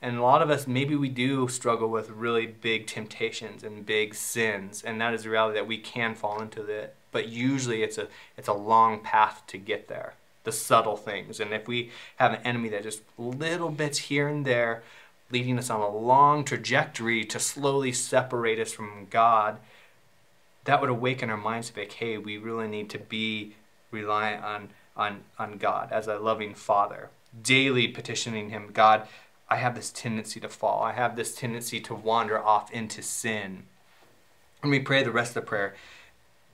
And 0.00 0.18
a 0.18 0.22
lot 0.22 0.42
of 0.42 0.50
us, 0.50 0.66
maybe 0.66 0.96
we 0.96 1.08
do 1.08 1.48
struggle 1.48 1.88
with 1.88 2.10
really 2.10 2.46
big 2.46 2.86
temptations 2.86 3.62
and 3.64 3.86
big 3.86 4.14
sins, 4.14 4.82
and 4.82 5.00
that 5.00 5.14
is 5.14 5.22
the 5.22 5.30
reality 5.30 5.58
that 5.58 5.66
we 5.66 5.78
can 5.78 6.14
fall 6.14 6.42
into 6.42 6.62
it. 6.66 6.94
But 7.10 7.28
usually, 7.28 7.82
it's 7.82 7.96
a 7.96 8.08
it's 8.36 8.48
a 8.48 8.52
long 8.52 9.00
path 9.00 9.42
to 9.46 9.56
get 9.56 9.88
there. 9.88 10.14
The 10.42 10.52
subtle 10.52 10.98
things, 10.98 11.40
and 11.40 11.54
if 11.54 11.66
we 11.66 11.90
have 12.16 12.34
an 12.34 12.42
enemy 12.44 12.68
that 12.70 12.82
just 12.82 13.00
little 13.16 13.70
bits 13.70 13.96
here 13.98 14.28
and 14.28 14.44
there, 14.44 14.82
leading 15.30 15.58
us 15.58 15.70
on 15.70 15.80
a 15.80 15.88
long 15.88 16.44
trajectory 16.44 17.24
to 17.24 17.40
slowly 17.40 17.92
separate 17.92 18.58
us 18.58 18.72
from 18.72 19.06
God, 19.08 19.56
that 20.64 20.80
would 20.80 20.90
awaken 20.90 21.30
our 21.30 21.36
minds 21.36 21.68
to 21.68 21.74
be 21.74 21.82
like, 21.82 21.92
hey, 21.92 22.18
we 22.18 22.38
really 22.38 22.68
need 22.68 22.90
to 22.90 22.98
be 22.98 23.54
reliant 23.90 24.44
on 24.44 24.68
on, 24.96 25.22
on 25.38 25.58
God 25.58 25.90
as 25.92 26.06
a 26.06 26.18
loving 26.18 26.54
father, 26.54 27.10
daily 27.42 27.88
petitioning 27.88 28.50
Him, 28.50 28.70
God, 28.72 29.08
I 29.48 29.56
have 29.56 29.74
this 29.74 29.90
tendency 29.90 30.40
to 30.40 30.48
fall. 30.48 30.82
I 30.82 30.92
have 30.92 31.16
this 31.16 31.34
tendency 31.34 31.80
to 31.80 31.94
wander 31.94 32.42
off 32.42 32.72
into 32.72 33.02
sin. 33.02 33.64
When 34.60 34.70
we 34.70 34.80
pray 34.80 35.02
the 35.02 35.10
rest 35.10 35.30
of 35.36 35.42
the 35.44 35.48
prayer, 35.48 35.74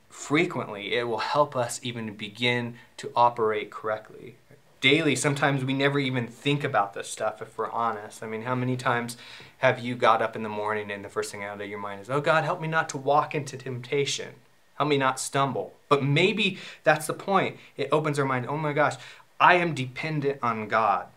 frequently 0.08 0.94
it 0.94 1.06
will 1.06 1.18
help 1.18 1.54
us 1.54 1.80
even 1.82 2.14
begin 2.14 2.76
to 2.96 3.12
operate 3.14 3.70
correctly. 3.70 4.36
Daily, 4.80 5.14
sometimes 5.14 5.64
we 5.64 5.74
never 5.74 5.98
even 5.98 6.26
think 6.26 6.64
about 6.64 6.94
this 6.94 7.08
stuff 7.08 7.42
if 7.42 7.58
we're 7.58 7.70
honest. 7.70 8.22
I 8.22 8.26
mean, 8.26 8.42
how 8.42 8.54
many 8.54 8.76
times 8.76 9.16
have 9.58 9.78
you 9.78 9.94
got 9.94 10.22
up 10.22 10.34
in 10.34 10.42
the 10.42 10.48
morning 10.48 10.90
and 10.90 11.04
the 11.04 11.08
first 11.10 11.30
thing 11.30 11.44
out 11.44 11.60
of 11.60 11.68
your 11.68 11.78
mind 11.78 12.00
is, 12.00 12.08
oh 12.08 12.20
God, 12.20 12.44
help 12.44 12.60
me 12.60 12.68
not 12.68 12.88
to 12.90 12.96
walk 12.96 13.34
into 13.34 13.58
temptation? 13.58 14.34
Help 14.74 14.88
me 14.88 14.96
not 14.96 15.20
stumble. 15.20 15.74
But 15.90 16.02
maybe 16.02 16.56
that's 16.82 17.06
the 17.06 17.12
point. 17.12 17.58
It 17.76 17.90
opens 17.92 18.18
our 18.18 18.24
mind. 18.24 18.46
Oh 18.48 18.56
my 18.56 18.72
gosh, 18.72 18.94
I 19.38 19.56
am 19.56 19.74
dependent 19.74 20.38
on 20.42 20.68
God. 20.68 21.08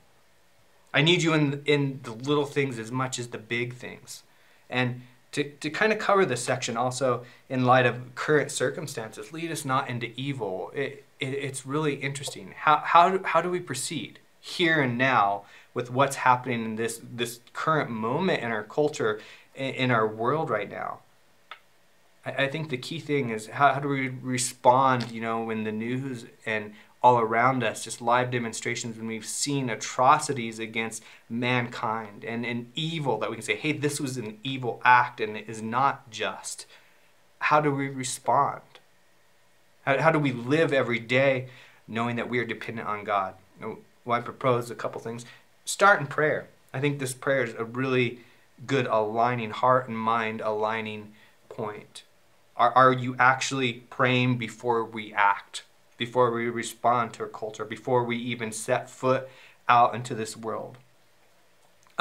I 0.93 1.01
need 1.01 1.23
you 1.23 1.33
in, 1.33 1.63
in 1.65 2.01
the 2.03 2.11
little 2.11 2.45
things 2.45 2.77
as 2.77 2.91
much 2.91 3.17
as 3.17 3.29
the 3.29 3.37
big 3.37 3.75
things. 3.75 4.23
And 4.69 5.03
to, 5.31 5.43
to 5.43 5.69
kind 5.69 5.91
of 5.91 5.99
cover 5.99 6.25
this 6.25 6.43
section 6.43 6.77
also 6.77 7.25
in 7.49 7.65
light 7.65 7.85
of 7.85 8.13
current 8.15 8.51
circumstances, 8.51 9.31
lead 9.33 9.51
us 9.51 9.65
not 9.65 9.89
into 9.89 10.11
evil. 10.19 10.71
It, 10.75 11.05
it, 11.23 11.33
it's 11.33 11.65
really 11.65 11.95
interesting. 11.95 12.53
How, 12.55 12.77
how, 12.77 13.09
do, 13.09 13.23
how 13.23 13.41
do 13.41 13.49
we 13.49 13.59
proceed 13.59 14.19
here 14.39 14.81
and 14.81 14.97
now 14.97 15.43
with 15.73 15.89
what's 15.89 16.17
happening 16.17 16.63
in 16.65 16.75
this, 16.75 17.01
this 17.01 17.39
current 17.53 17.89
moment 17.89 18.43
in 18.43 18.51
our 18.51 18.63
culture, 18.63 19.19
in, 19.55 19.73
in 19.75 19.91
our 19.91 20.07
world 20.07 20.49
right 20.49 20.69
now? 20.69 20.99
I, 22.25 22.31
I 22.43 22.47
think 22.47 22.69
the 22.69 22.77
key 22.77 22.99
thing 22.99 23.29
is 23.29 23.47
how, 23.47 23.73
how 23.73 23.79
do 23.79 23.87
we 23.87 24.09
respond, 24.09 25.11
you 25.11 25.21
know, 25.21 25.43
when 25.43 25.63
the 25.63 25.71
news 25.71 26.25
and 26.45 26.73
all 27.01 27.19
around 27.19 27.63
us, 27.63 27.83
just 27.83 28.01
live 28.01 28.31
demonstrations 28.31 28.97
when 28.97 29.07
we've 29.07 29.25
seen 29.25 29.69
atrocities 29.69 30.57
against 30.57 31.03
mankind 31.29 32.23
and 32.23 32.45
an 32.45 32.71
evil 32.75 33.17
that 33.19 33.29
we 33.29 33.35
can 33.35 33.43
say, 33.43 33.57
hey, 33.57 33.73
this 33.73 33.99
was 33.99 34.15
an 34.15 34.39
evil 34.41 34.81
act 34.85 35.19
and 35.19 35.35
it 35.35 35.49
is 35.49 35.61
not 35.61 36.09
just. 36.09 36.65
How 37.39 37.59
do 37.59 37.71
we 37.71 37.89
respond? 37.89 38.61
How, 39.85 40.01
how 40.01 40.11
do 40.11 40.19
we 40.19 40.31
live 40.31 40.73
every 40.73 40.99
day 40.99 41.47
knowing 41.87 42.15
that 42.15 42.29
we 42.29 42.39
are 42.39 42.45
dependent 42.45 42.87
on 42.87 43.03
God? 43.03 43.35
Well, 43.61 44.17
I 44.17 44.21
propose 44.21 44.69
a 44.69 44.75
couple 44.75 44.99
things. 45.01 45.25
Start 45.65 45.99
in 45.99 46.07
prayer. 46.07 46.47
I 46.73 46.79
think 46.79 46.99
this 46.99 47.13
prayer 47.13 47.43
is 47.43 47.53
a 47.53 47.63
really 47.63 48.19
good 48.65 48.87
aligning, 48.87 49.51
heart 49.51 49.87
and 49.87 49.97
mind 49.97 50.41
aligning 50.41 51.13
point. 51.49 52.03
Are, 52.55 52.71
are 52.73 52.93
you 52.93 53.15
actually 53.17 53.73
praying 53.89 54.37
before 54.37 54.83
we 54.83 55.13
act, 55.13 55.63
before 55.97 56.31
we 56.31 56.49
respond 56.49 57.13
to 57.13 57.23
our 57.23 57.29
culture, 57.29 57.65
before 57.65 58.03
we 58.03 58.17
even 58.17 58.51
set 58.51 58.89
foot 58.89 59.27
out 59.67 59.95
into 59.95 60.15
this 60.15 60.35
world? 60.37 60.77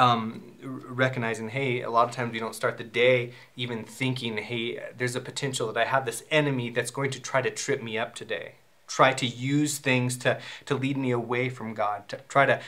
Um, 0.03 0.21
recognizing, 0.63 1.49
hey, 1.49 1.81
a 1.81 1.89
lot 1.89 2.09
of 2.09 2.15
times 2.15 2.33
we 2.33 2.39
don't 2.39 2.55
start 2.55 2.77
the 2.77 2.83
day 2.83 3.31
even 3.55 3.83
thinking, 3.83 4.37
hey, 4.37 4.79
there's 4.97 5.15
a 5.15 5.21
potential 5.21 5.71
that 5.71 5.79
I 5.79 5.85
have 5.85 6.05
this 6.05 6.23
enemy 6.29 6.69
that's 6.71 6.91
going 6.91 7.11
to 7.11 7.19
try 7.19 7.41
to 7.41 7.51
trip 7.51 7.81
me 7.81 7.97
up 7.97 8.15
today. 8.15 8.47
Try 8.87 9.13
to 9.13 9.25
use 9.25 9.77
things 9.77 10.17
to, 10.23 10.31
to 10.65 10.75
lead 10.75 10.97
me 10.97 11.11
away 11.11 11.49
from 11.49 11.73
God, 11.73 12.09
to 12.09 12.17
try 12.27 12.45
to 12.45 12.59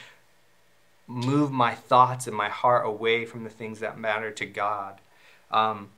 move 1.07 1.51
my 1.51 1.73
thoughts 1.75 2.27
and 2.27 2.35
my 2.35 2.49
heart 2.49 2.85
away 2.85 3.25
from 3.25 3.43
the 3.43 3.49
things 3.49 3.79
that 3.79 3.99
matter 3.99 4.31
to 4.31 4.45
God. 4.45 5.01
Um, 5.51 5.89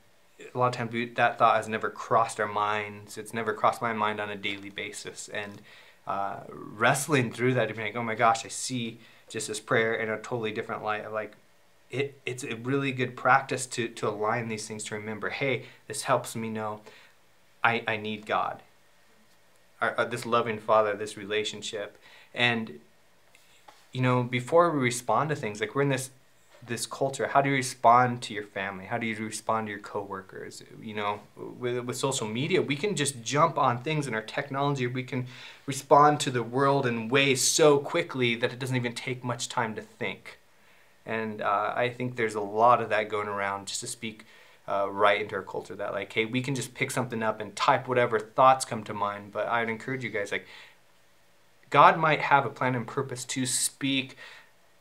a 0.53 0.57
lot 0.57 0.67
of 0.67 0.73
times 0.73 0.91
we, 0.91 1.05
that 1.05 1.37
thought 1.37 1.57
has 1.57 1.67
never 1.67 1.89
crossed 1.89 2.39
our 2.39 2.47
minds. 2.47 3.17
It's 3.17 3.33
never 3.33 3.53
crossed 3.53 3.81
my 3.81 3.93
mind 3.93 4.19
on 4.19 4.29
a 4.29 4.35
daily 4.35 4.69
basis. 4.69 5.29
And 5.29 5.61
uh, 6.05 6.41
wrestling 6.49 7.31
through 7.31 7.53
that, 7.55 7.67
being 7.75 7.87
like, 7.87 7.95
oh 7.95 8.03
my 8.03 8.15
gosh, 8.15 8.45
I 8.45 8.49
see 8.49 8.99
just 9.29 9.47
this 9.47 9.59
prayer 9.59 9.93
in 9.93 10.09
a 10.09 10.17
totally 10.17 10.51
different 10.51 10.83
light. 10.83 11.05
Of 11.05 11.13
like, 11.13 11.33
it, 11.89 12.19
it's 12.25 12.43
a 12.43 12.55
really 12.55 12.91
good 12.91 13.15
practice 13.15 13.65
to, 13.67 13.87
to 13.87 14.09
align 14.09 14.47
these 14.47 14.67
things 14.67 14.83
to 14.85 14.95
remember, 14.95 15.29
hey, 15.29 15.65
this 15.87 16.03
helps 16.03 16.35
me 16.35 16.49
know 16.49 16.81
I, 17.63 17.83
I 17.87 17.97
need 17.97 18.25
God. 18.25 18.61
Our, 19.81 19.93
uh, 19.97 20.05
this 20.05 20.25
loving 20.25 20.59
Father, 20.59 20.95
this 20.95 21.17
relationship. 21.17 21.97
And, 22.33 22.79
you 23.91 24.01
know, 24.01 24.23
before 24.23 24.71
we 24.71 24.79
respond 24.79 25.29
to 25.29 25.35
things, 25.35 25.59
like 25.59 25.75
we're 25.75 25.83
in 25.83 25.89
this 25.89 26.09
this 26.67 26.85
culture 26.85 27.27
how 27.27 27.41
do 27.41 27.49
you 27.49 27.55
respond 27.55 28.21
to 28.23 28.33
your 28.33 28.43
family? 28.43 28.85
How 28.85 28.97
do 28.97 29.07
you 29.07 29.15
respond 29.25 29.67
to 29.67 29.71
your 29.71 29.79
coworkers? 29.79 30.63
You 30.81 30.93
know 30.93 31.19
with, 31.35 31.79
with 31.79 31.97
social 31.97 32.27
media 32.27 32.61
we 32.61 32.75
can 32.75 32.95
just 32.95 33.21
jump 33.23 33.57
on 33.57 33.81
things 33.81 34.07
in 34.07 34.13
our 34.13 34.21
technology. 34.21 34.87
We 34.87 35.03
can 35.03 35.27
respond 35.65 36.19
to 36.21 36.31
the 36.31 36.43
world 36.43 36.85
in 36.85 37.09
ways 37.09 37.41
so 37.43 37.77
quickly 37.79 38.35
that 38.35 38.53
it 38.53 38.59
doesn't 38.59 38.75
even 38.75 38.93
take 38.93 39.23
much 39.23 39.49
time 39.49 39.75
to 39.75 39.81
think. 39.81 40.39
And 41.05 41.41
uh, 41.41 41.73
i 41.75 41.89
think 41.89 42.15
there's 42.15 42.35
a 42.35 42.41
lot 42.41 42.81
of 42.81 42.89
that 42.89 43.09
going 43.09 43.27
around 43.27 43.67
just 43.67 43.79
to 43.81 43.87
speak 43.87 44.25
uh, 44.67 44.89
right 44.91 45.21
into 45.21 45.35
our 45.35 45.43
culture 45.43 45.75
that 45.75 45.93
like 45.93 46.11
hey 46.11 46.25
we 46.25 46.41
can 46.41 46.53
just 46.53 46.73
pick 46.73 46.91
something 46.91 47.23
up 47.23 47.39
and 47.39 47.55
type 47.55 47.87
whatever 47.87 48.19
thoughts 48.19 48.65
come 48.65 48.83
to 48.83 48.93
mind 48.93 49.31
but 49.31 49.47
i'd 49.47 49.69
encourage 49.69 50.03
you 50.03 50.09
guys 50.09 50.31
like 50.31 50.45
god 51.69 51.97
might 51.97 52.19
have 52.19 52.45
a 52.45 52.49
plan 52.49 52.75
and 52.75 52.85
purpose 52.85 53.23
to 53.23 53.45
speak 53.45 54.17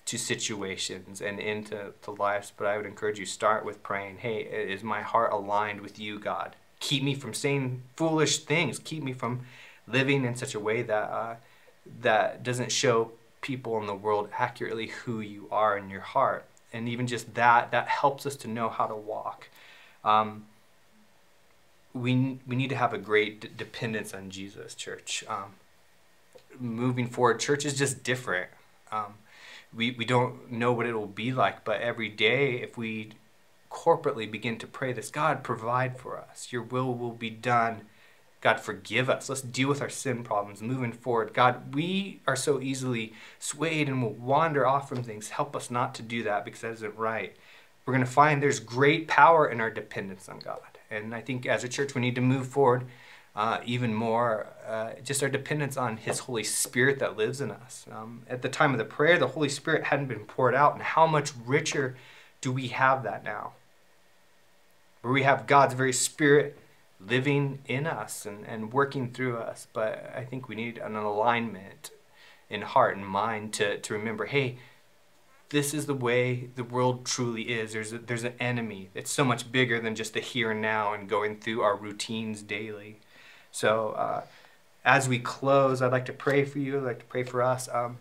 to 0.06 0.16
situations 0.16 1.20
and 1.20 1.38
into 1.38 1.92
to 2.02 2.10
lives. 2.10 2.52
But 2.56 2.66
I 2.68 2.76
would 2.76 2.86
encourage 2.86 3.18
you 3.18 3.26
start 3.26 3.64
with 3.64 3.82
praying, 3.82 4.18
hey, 4.18 4.38
is 4.40 4.82
my 4.82 5.02
heart 5.02 5.32
aligned 5.32 5.80
with 5.80 5.98
you, 5.98 6.18
God? 6.18 6.56
Keep 6.80 7.02
me 7.02 7.14
from 7.14 7.34
saying 7.34 7.82
foolish 7.96 8.38
things. 8.38 8.78
Keep 8.78 9.02
me 9.02 9.12
from 9.12 9.42
living 9.86 10.24
in 10.24 10.34
such 10.34 10.54
a 10.54 10.60
way 10.60 10.82
that 10.82 11.10
uh, 11.10 11.36
that 12.00 12.42
doesn't 12.42 12.72
show 12.72 13.12
people 13.40 13.78
in 13.80 13.86
the 13.86 13.94
world 13.94 14.28
accurately 14.36 14.88
who 14.88 15.20
you 15.20 15.46
are 15.50 15.76
in 15.76 15.88
your 15.88 16.00
heart. 16.00 16.44
And 16.72 16.88
even 16.88 17.06
just 17.06 17.34
that, 17.34 17.70
that 17.70 17.88
helps 17.88 18.26
us 18.26 18.36
to 18.36 18.48
know 18.48 18.68
how 18.68 18.86
to 18.86 18.94
walk. 18.96 19.48
Um, 20.04 20.46
we, 21.94 22.38
we 22.46 22.56
need 22.56 22.68
to 22.70 22.76
have 22.76 22.92
a 22.92 22.98
great 22.98 23.40
d- 23.40 23.48
dependence 23.56 24.12
on 24.12 24.30
Jesus, 24.30 24.74
church. 24.74 25.24
Um, 25.28 25.54
moving 26.58 27.06
forward, 27.06 27.38
church 27.40 27.64
is 27.64 27.78
just 27.78 28.02
different. 28.02 28.50
Um, 28.90 29.14
we, 29.74 29.90
we 29.92 30.04
don't 30.04 30.50
know 30.50 30.72
what 30.72 30.86
it 30.86 30.94
will 30.94 31.06
be 31.06 31.32
like, 31.32 31.64
but 31.64 31.80
every 31.80 32.08
day, 32.08 32.62
if 32.62 32.76
we 32.78 33.12
corporately 33.70 34.30
begin 34.30 34.58
to 34.58 34.66
pray 34.66 34.92
this, 34.92 35.10
God, 35.10 35.42
provide 35.42 35.98
for 35.98 36.18
us. 36.18 36.48
Your 36.50 36.62
will 36.62 36.94
will 36.94 37.12
be 37.12 37.30
done. 37.30 37.82
God, 38.40 38.60
forgive 38.60 39.10
us. 39.10 39.28
Let's 39.28 39.40
deal 39.40 39.68
with 39.68 39.82
our 39.82 39.88
sin 39.88 40.22
problems 40.22 40.62
moving 40.62 40.92
forward. 40.92 41.34
God, 41.34 41.74
we 41.74 42.20
are 42.26 42.36
so 42.36 42.60
easily 42.60 43.12
swayed 43.38 43.88
and 43.88 44.02
will 44.02 44.12
wander 44.12 44.66
off 44.66 44.88
from 44.88 45.02
things. 45.02 45.30
Help 45.30 45.56
us 45.56 45.70
not 45.70 45.94
to 45.96 46.02
do 46.02 46.22
that 46.22 46.44
because 46.44 46.60
that 46.60 46.72
isn't 46.72 46.96
right. 46.96 47.36
We're 47.84 47.94
going 47.94 48.04
to 48.04 48.10
find 48.10 48.42
there's 48.42 48.60
great 48.60 49.08
power 49.08 49.48
in 49.48 49.60
our 49.60 49.70
dependence 49.70 50.28
on 50.28 50.38
God. 50.40 50.60
And 50.90 51.14
I 51.14 51.20
think 51.20 51.46
as 51.46 51.64
a 51.64 51.68
church, 51.68 51.94
we 51.94 52.00
need 52.00 52.14
to 52.14 52.20
move 52.20 52.46
forward 52.46 52.86
uh, 53.36 53.60
even 53.66 53.94
more 53.94 54.46
uh, 54.66 54.90
just 55.04 55.22
our 55.22 55.28
dependence 55.28 55.76
on 55.76 55.98
His 55.98 56.20
Holy 56.20 56.42
Spirit 56.42 56.98
that 56.98 57.16
lives 57.16 57.40
in 57.40 57.50
us. 57.50 57.84
Um, 57.92 58.22
at 58.28 58.42
the 58.42 58.48
time 58.48 58.72
of 58.72 58.78
the 58.78 58.84
prayer, 58.84 59.18
the 59.18 59.28
Holy 59.28 59.50
Spirit 59.50 59.84
hadn't 59.84 60.06
been 60.06 60.24
poured 60.24 60.54
out, 60.54 60.74
and 60.74 60.82
how 60.82 61.06
much 61.06 61.32
richer 61.44 61.96
do 62.40 62.50
we 62.50 62.68
have 62.68 63.02
that 63.02 63.22
now? 63.22 63.52
Where 65.02 65.12
we 65.12 65.22
have 65.22 65.46
God's 65.46 65.74
very 65.74 65.92
Spirit 65.92 66.58
living 66.98 67.58
in 67.66 67.86
us 67.86 68.24
and, 68.24 68.46
and 68.46 68.72
working 68.72 69.12
through 69.12 69.36
us. 69.36 69.66
But 69.72 70.12
I 70.16 70.24
think 70.24 70.48
we 70.48 70.54
need 70.54 70.78
an 70.78 70.96
alignment 70.96 71.90
in 72.48 72.62
heart 72.62 72.96
and 72.96 73.06
mind 73.06 73.52
to, 73.54 73.78
to 73.78 73.92
remember 73.92 74.26
hey, 74.26 74.56
this 75.50 75.74
is 75.74 75.86
the 75.86 75.94
way 75.94 76.48
the 76.56 76.64
world 76.64 77.04
truly 77.04 77.42
is. 77.42 77.72
There's, 77.72 77.92
a, 77.92 77.98
there's 77.98 78.24
an 78.24 78.34
enemy 78.40 78.88
that's 78.94 79.10
so 79.10 79.24
much 79.24 79.52
bigger 79.52 79.78
than 79.78 79.94
just 79.94 80.14
the 80.14 80.20
here 80.20 80.50
and 80.50 80.60
now 80.60 80.92
and 80.92 81.08
going 81.08 81.38
through 81.38 81.60
our 81.60 81.76
routines 81.76 82.42
daily. 82.42 82.98
So 83.56 83.92
uh, 83.92 84.22
as 84.84 85.08
we 85.08 85.18
close, 85.18 85.80
I'd 85.80 85.90
like 85.90 86.04
to 86.06 86.12
pray 86.12 86.44
for 86.44 86.58
you. 86.58 86.76
I'd 86.76 86.84
like 86.84 86.98
to 86.98 87.06
pray 87.06 87.22
for 87.22 87.42
us. 87.42 87.70
Um, 87.72 87.96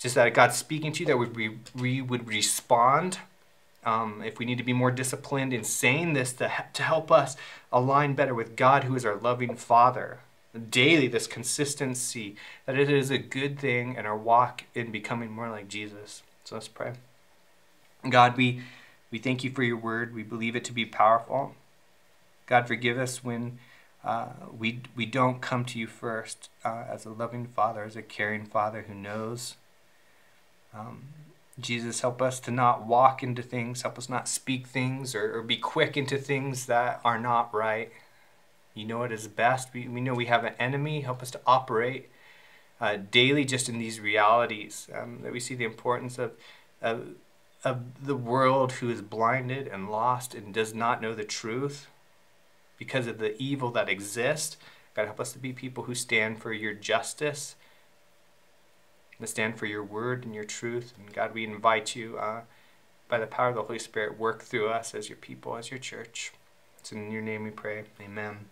just 0.00 0.16
that 0.16 0.34
God's 0.34 0.56
speaking 0.56 0.90
to 0.94 1.00
you, 1.00 1.06
that 1.06 1.16
we, 1.16 1.58
we 1.76 2.02
would 2.02 2.26
respond. 2.26 3.18
Um, 3.86 4.20
if 4.24 4.40
we 4.40 4.44
need 4.44 4.58
to 4.58 4.64
be 4.64 4.72
more 4.72 4.90
disciplined 4.90 5.52
in 5.52 5.62
saying 5.62 6.14
this 6.14 6.32
to, 6.34 6.50
to 6.72 6.82
help 6.82 7.12
us 7.12 7.36
align 7.72 8.14
better 8.14 8.34
with 8.34 8.56
God, 8.56 8.82
who 8.82 8.96
is 8.96 9.04
our 9.04 9.14
loving 9.14 9.54
Father. 9.54 10.18
Daily, 10.70 11.06
this 11.06 11.28
consistency, 11.28 12.34
that 12.66 12.76
it 12.76 12.90
is 12.90 13.12
a 13.12 13.18
good 13.18 13.60
thing 13.60 13.94
in 13.94 14.06
our 14.06 14.16
walk 14.16 14.64
in 14.74 14.90
becoming 14.90 15.30
more 15.30 15.50
like 15.50 15.68
Jesus. 15.68 16.24
So 16.42 16.56
let's 16.56 16.66
pray. 16.66 16.94
God, 18.08 18.36
we, 18.36 18.62
we 19.12 19.18
thank 19.18 19.44
you 19.44 19.52
for 19.52 19.62
your 19.62 19.76
word. 19.76 20.12
We 20.12 20.24
believe 20.24 20.56
it 20.56 20.64
to 20.64 20.72
be 20.72 20.84
powerful. 20.84 21.54
God, 22.46 22.66
forgive 22.66 22.98
us 22.98 23.22
when 23.22 23.60
uh, 24.02 24.28
we, 24.56 24.80
we 24.96 25.04
don't 25.04 25.40
come 25.40 25.64
to 25.66 25.78
you 25.78 25.86
first 25.86 26.48
uh, 26.64 26.84
as 26.88 27.04
a 27.04 27.10
loving 27.10 27.46
father, 27.46 27.84
as 27.84 27.96
a 27.96 28.02
caring 28.02 28.46
father 28.46 28.86
who 28.88 28.94
knows. 28.94 29.56
Um, 30.72 31.08
Jesus, 31.58 32.00
help 32.00 32.22
us 32.22 32.40
to 32.40 32.50
not 32.50 32.86
walk 32.86 33.22
into 33.22 33.42
things, 33.42 33.82
help 33.82 33.98
us 33.98 34.08
not 34.08 34.28
speak 34.28 34.66
things 34.66 35.14
or, 35.14 35.38
or, 35.38 35.42
be 35.42 35.56
quick 35.56 35.96
into 35.96 36.16
things 36.16 36.66
that 36.66 37.00
are 37.04 37.18
not 37.18 37.52
right. 37.52 37.92
You 38.72 38.86
know 38.86 39.02
it 39.02 39.12
is 39.12 39.28
best. 39.28 39.74
We, 39.74 39.86
we 39.88 40.00
know 40.00 40.14
we 40.14 40.26
have 40.26 40.44
an 40.44 40.54
enemy. 40.58 41.02
Help 41.02 41.20
us 41.20 41.30
to 41.32 41.40
operate 41.46 42.08
uh, 42.80 42.96
daily 43.10 43.44
just 43.44 43.68
in 43.68 43.78
these 43.78 44.00
realities. 44.00 44.88
Um, 44.94 45.20
that 45.22 45.32
we 45.32 45.40
see 45.40 45.54
the 45.54 45.64
importance 45.64 46.18
of, 46.18 46.32
of, 46.80 47.08
of 47.64 48.06
the 48.06 48.16
world 48.16 48.72
who 48.72 48.88
is 48.88 49.02
blinded 49.02 49.66
and 49.66 49.90
lost 49.90 50.34
and 50.34 50.54
does 50.54 50.72
not 50.72 51.02
know 51.02 51.14
the 51.14 51.24
truth 51.24 51.88
because 52.80 53.06
of 53.06 53.18
the 53.18 53.40
evil 53.40 53.70
that 53.70 53.88
exists. 53.88 54.56
God, 54.96 55.04
help 55.04 55.20
us 55.20 55.32
to 55.34 55.38
be 55.38 55.52
people 55.52 55.84
who 55.84 55.94
stand 55.94 56.40
for 56.40 56.52
your 56.52 56.72
justice, 56.72 57.54
to 59.20 59.26
stand 59.26 59.58
for 59.58 59.66
your 59.66 59.84
word 59.84 60.24
and 60.24 60.34
your 60.34 60.44
truth. 60.44 60.94
And 60.98 61.12
God, 61.14 61.34
we 61.34 61.44
invite 61.44 61.94
you, 61.94 62.18
uh, 62.18 62.40
by 63.06 63.18
the 63.18 63.26
power 63.26 63.50
of 63.50 63.54
the 63.54 63.62
Holy 63.62 63.78
Spirit, 63.78 64.18
work 64.18 64.42
through 64.42 64.70
us 64.70 64.94
as 64.94 65.08
your 65.10 65.18
people, 65.18 65.56
as 65.56 65.70
your 65.70 65.78
church. 65.78 66.32
It's 66.78 66.90
in 66.90 67.10
your 67.12 67.22
name 67.22 67.44
we 67.44 67.50
pray. 67.50 67.84
Amen. 68.00 68.46